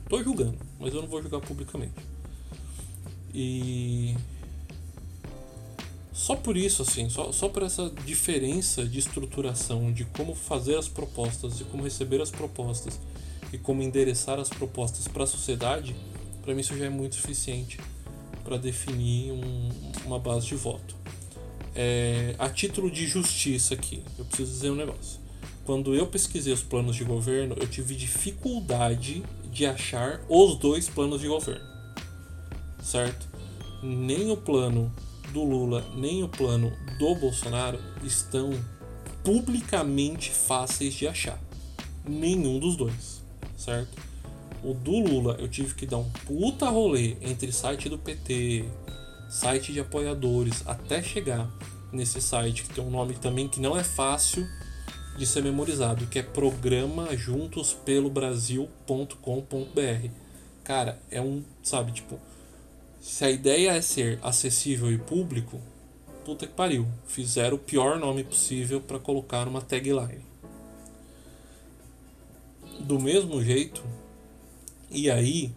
Tô 0.09 0.23
julgando, 0.23 0.59
mas 0.79 0.93
eu 0.93 1.01
não 1.01 1.09
vou 1.09 1.23
julgar 1.23 1.41
publicamente. 1.41 1.95
E 3.35 4.15
Só 6.13 6.37
por 6.37 6.57
isso, 6.57 6.83
assim, 6.83 7.09
só, 7.09 7.33
só 7.33 7.49
por 7.49 7.63
essa 7.63 7.91
diferença 8.05 8.85
de 8.85 8.99
estruturação, 8.99 9.91
de 9.93 10.05
como 10.05 10.35
fazer 10.35 10.77
as 10.77 10.87
propostas, 10.87 11.59
de 11.59 11.65
como 11.65 11.83
receber 11.83 12.21
as 12.21 12.31
propostas 12.31 13.01
e 13.53 13.59
como 13.59 13.83
endereçar 13.83 14.39
as 14.39 14.49
propostas 14.49 15.09
para 15.09 15.25
a 15.25 15.27
sociedade, 15.27 15.97
para 16.43 16.55
mim 16.55 16.61
isso 16.61 16.77
já 16.77 16.87
é 16.87 16.89
muito 16.89 17.15
suficiente 17.17 17.79
para 18.45 18.57
definir 18.57 19.33
um, 19.33 19.71
uma 20.05 20.19
base 20.19 20.47
de 20.47 20.55
voto. 20.55 20.95
É, 21.75 22.35
a 22.39 22.49
título 22.49 22.91
de 22.91 23.07
justiça 23.07 23.75
aqui, 23.75 24.03
eu 24.19 24.25
preciso 24.25 24.51
dizer 24.51 24.71
um 24.71 24.77
negócio. 24.77 25.21
Quando 25.65 25.95
eu 25.95 26.07
pesquisei 26.07 26.53
os 26.53 26.63
planos 26.63 26.97
de 26.97 27.05
governo, 27.05 27.55
eu 27.59 27.69
tive 27.69 27.95
dificuldade 27.95 29.23
de 29.51 29.65
achar 29.65 30.21
os 30.29 30.57
dois 30.59 30.89
planos 30.89 31.21
de 31.21 31.29
governo, 31.29 31.65
certo? 32.83 33.29
Nem 33.83 34.31
o 34.31 34.37
plano 34.37 34.93
do 35.33 35.43
Lula 35.43 35.85
nem 35.97 36.23
o 36.23 36.29
plano 36.29 36.73
do 36.99 37.15
Bolsonaro 37.15 37.79
estão 38.05 38.51
publicamente 39.25 40.31
fáceis 40.31 40.95
de 40.95 41.09
achar. 41.09 41.41
Nenhum 42.07 42.59
dos 42.59 42.77
dois, 42.77 43.23
certo? 43.57 43.97
O 44.63 44.75
do 44.75 44.99
Lula 44.99 45.37
eu 45.41 45.49
tive 45.49 45.75
que 45.75 45.87
dar 45.87 45.99
um 45.99 46.09
puta 46.25 46.69
rolê 46.69 47.17
entre 47.21 47.51
site 47.51 47.89
do 47.89 47.99
PT, 47.99 48.65
site 49.29 49.73
de 49.73 49.81
apoiadores, 49.81 50.63
até 50.67 51.03
chegar 51.03 51.51
nesse 51.93 52.21
site 52.21 52.63
que 52.63 52.75
tem 52.75 52.85
um 52.85 52.91
nome 52.91 53.15
também 53.15 53.49
que 53.49 53.61
não 53.61 53.77
é 53.77 53.83
fácil 53.83 54.47
de 55.17 55.27
ser 55.27 55.43
memorizado, 55.43 56.07
que 56.07 56.19
é 56.19 56.23
programa 56.23 57.15
juntos 57.17 57.75
pelo 57.75 58.09
Brasil.com.br. 58.09 59.17
Cara, 60.65 60.99
é 61.11 61.21
um, 61.21 61.43
sabe, 61.63 61.93
tipo, 61.93 62.19
se 63.01 63.25
a 63.25 63.31
ideia 63.31 63.73
é 63.73 63.81
ser 63.81 64.19
acessível 64.23 64.91
e 64.93 64.97
público, 64.97 65.61
puta 66.25 66.47
que 66.47 66.53
pariu. 66.53 66.87
Fizeram 67.07 67.57
o 67.57 67.59
pior 67.59 67.99
nome 67.99 68.25
possível 68.25 68.81
para 68.81 68.99
colocar 68.99 69.45
numa 69.45 69.61
tagline. 69.61 70.25
Do 72.81 72.99
mesmo 72.99 73.43
jeito, 73.43 73.83
e 74.93 75.11
aí, 75.11 75.53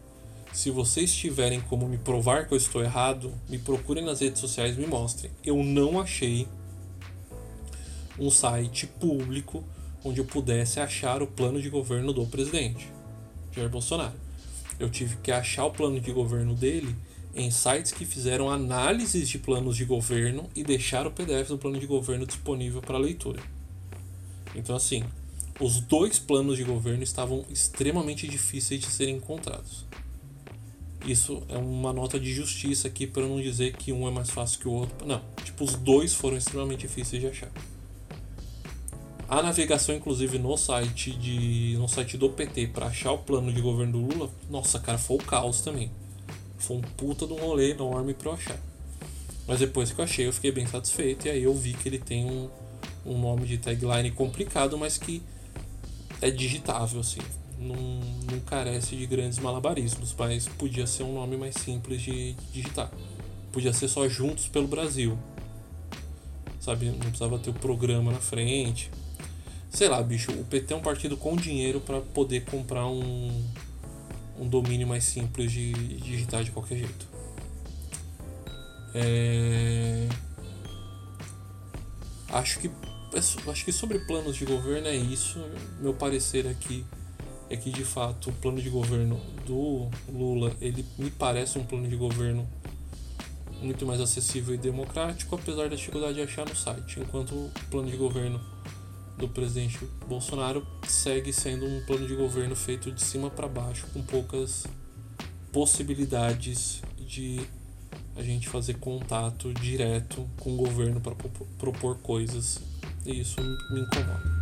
se 0.54 0.72
vocês 0.72 1.14
tiverem 1.14 1.60
como 1.62 1.88
me 1.88 1.98
provar 1.98 2.48
que 2.48 2.54
eu 2.54 2.58
estou 2.58 2.82
errado, 2.82 3.34
me 3.50 3.58
procurem 3.58 4.06
nas 4.06 4.22
redes 4.22 4.40
sociais 4.40 4.78
me 4.78 4.88
mostrem. 4.88 5.32
Eu 5.44 5.62
não 5.64 6.00
achei 6.00 6.48
um 8.18 8.32
site 8.32 8.88
público 8.88 9.64
onde 10.04 10.20
eu 10.22 10.26
pudesse 10.26 10.80
achar 10.80 11.22
o 11.22 11.28
plano 11.28 11.62
de 11.62 11.70
governo 11.70 12.14
do 12.14 12.26
presidente 12.26 12.90
Jair 13.52 13.70
Bolsonaro. 13.70 14.16
Eu 14.80 14.90
tive 14.90 15.18
que 15.18 15.32
achar 15.32 15.66
o 15.66 15.72
plano 15.72 16.00
de 16.00 16.12
governo 16.12 16.54
dele 16.54 16.96
em 17.34 17.52
sites 17.52 17.92
que 17.92 18.06
fizeram 18.06 18.50
análises 18.50 19.28
de 19.28 19.38
planos 19.38 19.76
de 19.76 19.84
governo 19.84 20.50
e 20.56 20.64
deixaram 20.64 21.10
o 21.10 21.14
PDF 21.14 21.50
do 21.50 21.58
plano 21.58 21.78
de 21.78 21.86
governo 21.86 22.26
disponível 22.26 22.82
para 22.82 22.98
leitura. 22.98 23.42
Então, 24.56 24.76
assim, 24.76 25.04
os 25.60 25.80
dois 25.80 26.20
planos 26.20 26.58
de 26.58 26.64
governo 26.64 27.04
estavam 27.04 27.46
extremamente 27.50 28.28
difíceis 28.28 28.82
de 28.82 28.88
serem 28.88 29.18
encontrados. 29.18 29.86
Isso 31.06 31.44
é 31.50 31.58
uma 31.58 31.94
nota 31.94 32.20
de 32.20 32.34
justiça 32.34 32.88
aqui 32.88 33.06
para 33.06 33.28
não 33.28 33.40
dizer 33.40 33.76
que 33.76 33.94
um 33.94 34.08
é 34.08 34.12
mais 34.12 34.30
fácil 34.30 34.60
que 34.60 34.68
o 34.68 34.72
outro. 34.72 35.06
Não, 35.06 35.22
tipo, 35.44 35.64
os 35.64 35.76
dois 35.76 36.14
foram 36.14 36.36
extremamente 36.36 36.82
difíceis 36.82 37.22
de 37.22 37.28
achar. 37.28 37.52
A 39.30 39.42
navegação, 39.42 39.96
inclusive, 39.96 40.38
no 40.38 40.58
site 40.58 41.12
de 41.12 41.76
no 41.78 41.88
site 41.88 42.18
do 42.18 42.30
PT 42.30 42.68
para 42.68 42.88
achar 42.88 43.12
o 43.12 43.20
plano 43.20 43.52
de 43.52 43.62
governo 43.62 43.94
do 43.94 44.14
Lula, 44.14 44.30
nossa, 44.50 44.80
cara, 44.80 44.98
foi 44.98 45.18
o 45.18 45.20
caos 45.20 45.62
também. 45.62 45.92
Foi 46.58 46.78
um 46.78 46.82
puta 46.82 47.26
de 47.26 47.34
um 47.34 47.38
rolê 47.38 47.72
enorme 47.72 48.14
pra 48.14 48.30
eu 48.30 48.34
achar. 48.34 48.60
Mas 49.48 49.60
depois 49.60 49.92
que 49.92 50.00
eu 50.00 50.06
achei, 50.06 50.28
eu 50.28 50.34
fiquei 50.34 50.52
bem 50.52 50.66
satisfeito. 50.66 51.28
E 51.28 51.30
aí 51.30 51.44
eu 51.44 51.54
vi 51.54 51.74
que 51.74 51.88
ele 51.88 52.00
tem 52.00 52.26
um, 52.26 52.50
um 53.06 53.20
nome 53.20 53.46
de 53.46 53.58
tagline 53.58 54.10
complicado, 54.12 54.78
mas 54.78 54.98
que 54.98 55.22
é 56.22 56.30
digitável, 56.32 57.00
assim. 57.00 57.22
Não, 57.58 57.76
não 57.76 58.40
carece 58.42 58.96
de 58.96 59.06
grandes 59.06 59.40
malabarismos, 59.40 60.14
mas 60.18 60.48
podia 60.48 60.86
ser 60.86 61.04
um 61.04 61.14
nome 61.14 61.38
mais 61.38 61.56
simples 61.56 62.02
de 62.02 62.34
digitar. 62.52 62.92
Podia 63.52 63.72
ser 63.74 63.88
só 63.88 64.08
Juntos 64.08 64.48
pelo 64.48 64.68
Brasil. 64.68 65.18
Sabe? 66.60 66.88
Não 66.88 67.00
precisava 67.00 67.40
ter 67.40 67.52
o 67.52 67.54
programa 67.54 68.12
na 68.12 68.20
frente. 68.20 68.92
Sei 69.70 69.88
lá, 69.88 70.02
bicho, 70.02 70.32
o 70.32 70.44
PT 70.46 70.74
é 70.74 70.78
um 70.78 70.82
partido 70.82 71.18
com 71.18 71.36
dinheiro 71.36 71.80
para 71.82 72.02
poder 72.02 72.46
comprar 72.46 72.88
um, 72.88 73.44
um 74.40 74.48
domínio 74.48 74.88
mais 74.88 75.04
simples 75.04 75.52
de, 75.52 75.74
digitar 75.74 76.44
de 76.44 76.52
qualquer 76.52 76.78
jeito. 76.78 77.08
É... 78.94 80.08
Acho 82.30 82.60
que 82.60 82.70
acho 83.48 83.66
que 83.66 83.72
sobre 83.72 84.00
planos 84.00 84.36
de 84.36 84.46
governo 84.46 84.88
é 84.88 84.96
isso. 84.96 85.40
Meu 85.80 85.94
parecer 85.94 86.48
aqui 86.48 86.86
é 87.50 87.56
que 87.56 87.70
de 87.70 87.84
fato 87.84 88.30
o 88.30 88.34
plano 88.34 88.62
de 88.62 88.70
governo 88.70 89.20
do 89.46 89.90
Lula 90.10 90.56
ele 90.60 90.86
me 90.98 91.12
parece 91.12 91.60
um 91.60 91.64
plano 91.64 91.88
de 91.88 91.96
governo 91.96 92.48
muito 93.62 93.86
mais 93.86 94.02
acessível 94.02 94.54
e 94.54 94.58
democrático, 94.58 95.36
apesar 95.36 95.70
da 95.70 95.76
dificuldade 95.76 96.16
de 96.16 96.22
achar 96.22 96.48
no 96.48 96.56
site, 96.56 97.00
enquanto 97.00 97.32
o 97.32 97.52
plano 97.70 97.90
de 97.90 97.98
governo 97.98 98.40
do 99.18 99.30
presidente 99.30 99.80
Bolsonaro 100.08 100.66
segue 100.88 101.32
sendo 101.32 101.66
um 101.66 101.84
plano 101.86 102.06
de 102.06 102.16
governo 102.16 102.56
feito 102.56 102.92
de 102.92 103.02
cima 103.02 103.30
para 103.30 103.48
baixo, 103.48 103.88
com 103.94 104.02
poucas 104.02 104.66
possibilidades 105.52 106.82
de 107.00 107.40
a 108.16 108.22
gente 108.22 108.48
fazer 108.50 108.76
contato 108.76 109.54
direto 109.54 110.28
com 110.40 110.54
o 110.54 110.58
governo 110.58 111.00
para 111.00 111.16
propor 111.58 111.98
coisas. 112.00 112.60
E 113.06 113.22
isso 113.22 113.42
me 113.72 113.82
incomoda. 113.82 114.36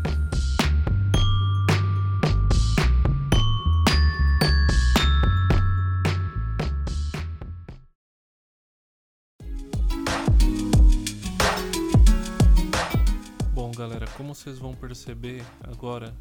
como 14.23 14.33
vocês 14.33 14.57
vão 14.57 14.73
perceber 14.73 15.43
agora, 15.63 16.13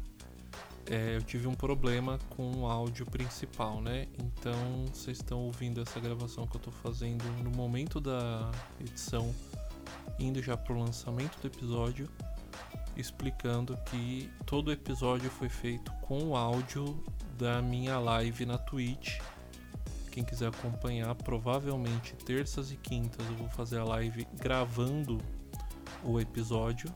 é, 0.89 1.15
eu 1.15 1.21
tive 1.21 1.47
um 1.47 1.53
problema 1.53 2.19
com 2.29 2.51
o 2.57 2.67
áudio 2.67 3.05
principal, 3.05 3.81
né? 3.81 4.07
Então 4.19 4.85
vocês 4.93 5.17
estão 5.17 5.39
ouvindo 5.39 5.81
essa 5.81 5.99
gravação 5.99 6.45
que 6.45 6.55
eu 6.55 6.59
estou 6.59 6.73
fazendo 6.73 7.23
no 7.43 7.51
momento 7.51 8.01
da 8.01 8.51
edição, 8.79 9.33
indo 10.19 10.41
já 10.41 10.57
pro 10.57 10.77
lançamento 10.77 11.39
do 11.39 11.47
episódio, 11.47 12.09
explicando 12.95 13.77
que 13.85 14.29
todo 14.45 14.67
o 14.67 14.71
episódio 14.71 15.29
foi 15.29 15.49
feito 15.49 15.91
com 16.01 16.29
o 16.29 16.35
áudio 16.35 17.03
da 17.37 17.61
minha 17.61 17.99
live 17.99 18.45
na 18.45 18.57
Twitch. 18.57 19.19
Quem 20.11 20.23
quiser 20.23 20.49
acompanhar, 20.49 21.13
provavelmente 21.15 22.13
terças 22.17 22.71
e 22.71 22.77
quintas 22.77 23.25
eu 23.25 23.35
vou 23.35 23.49
fazer 23.49 23.79
a 23.79 23.83
live 23.83 24.27
gravando 24.39 25.19
o 26.03 26.19
episódio 26.19 26.93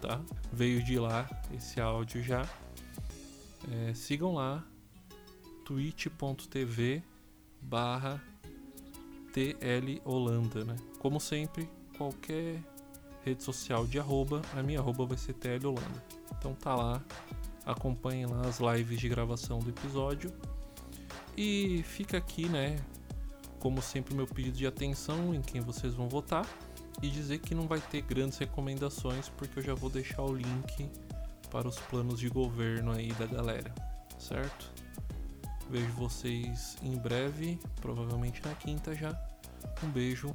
tá? 0.00 0.20
Veio 0.52 0.82
de 0.82 0.98
lá 0.98 1.28
esse 1.52 1.80
áudio 1.80 2.22
já. 2.22 2.48
É, 3.70 3.94
sigam 3.94 4.34
lá 4.34 4.64
twitch.tv 5.64 7.02
barra 7.60 8.22
TL 9.32 10.00
Holanda, 10.04 10.64
né? 10.64 10.76
Como 10.98 11.20
sempre, 11.20 11.68
qualquer 11.96 12.62
rede 13.24 13.42
social 13.42 13.86
de 13.86 13.98
arroba, 13.98 14.42
a 14.56 14.62
minha 14.62 14.80
arroba 14.80 15.04
vai 15.04 15.16
ser 15.16 15.34
TL 15.34 15.66
Holanda. 15.66 16.04
Então 16.38 16.54
tá 16.54 16.74
lá, 16.74 17.02
acompanhem 17.64 18.26
lá 18.26 18.42
as 18.46 18.58
lives 18.58 18.98
de 18.98 19.08
gravação 19.08 19.58
do 19.58 19.70
episódio. 19.70 20.32
E 21.36 21.82
fica 21.84 22.18
aqui, 22.18 22.48
né? 22.48 22.76
Como 23.58 23.80
sempre, 23.82 24.14
meu 24.14 24.26
pedido 24.26 24.56
de 24.56 24.66
atenção 24.66 25.34
em 25.34 25.42
quem 25.42 25.60
vocês 25.60 25.94
vão 25.94 26.08
votar 26.08 26.46
e 27.02 27.08
dizer 27.08 27.38
que 27.38 27.54
não 27.54 27.66
vai 27.66 27.80
ter 27.80 28.02
grandes 28.02 28.38
recomendações 28.38 29.28
porque 29.28 29.58
eu 29.58 29.62
já 29.62 29.74
vou 29.74 29.90
deixar 29.90 30.22
o 30.22 30.34
link 30.34 30.90
para 31.50 31.68
os 31.68 31.78
planos 31.78 32.18
de 32.18 32.28
governo 32.28 32.92
aí 32.92 33.12
da 33.12 33.26
galera, 33.26 33.74
certo? 34.18 34.72
Vejo 35.68 35.92
vocês 35.92 36.76
em 36.82 36.96
breve, 36.96 37.58
provavelmente 37.80 38.42
na 38.44 38.54
quinta 38.54 38.94
já. 38.94 39.18
Um 39.84 39.88
beijo 39.88 40.34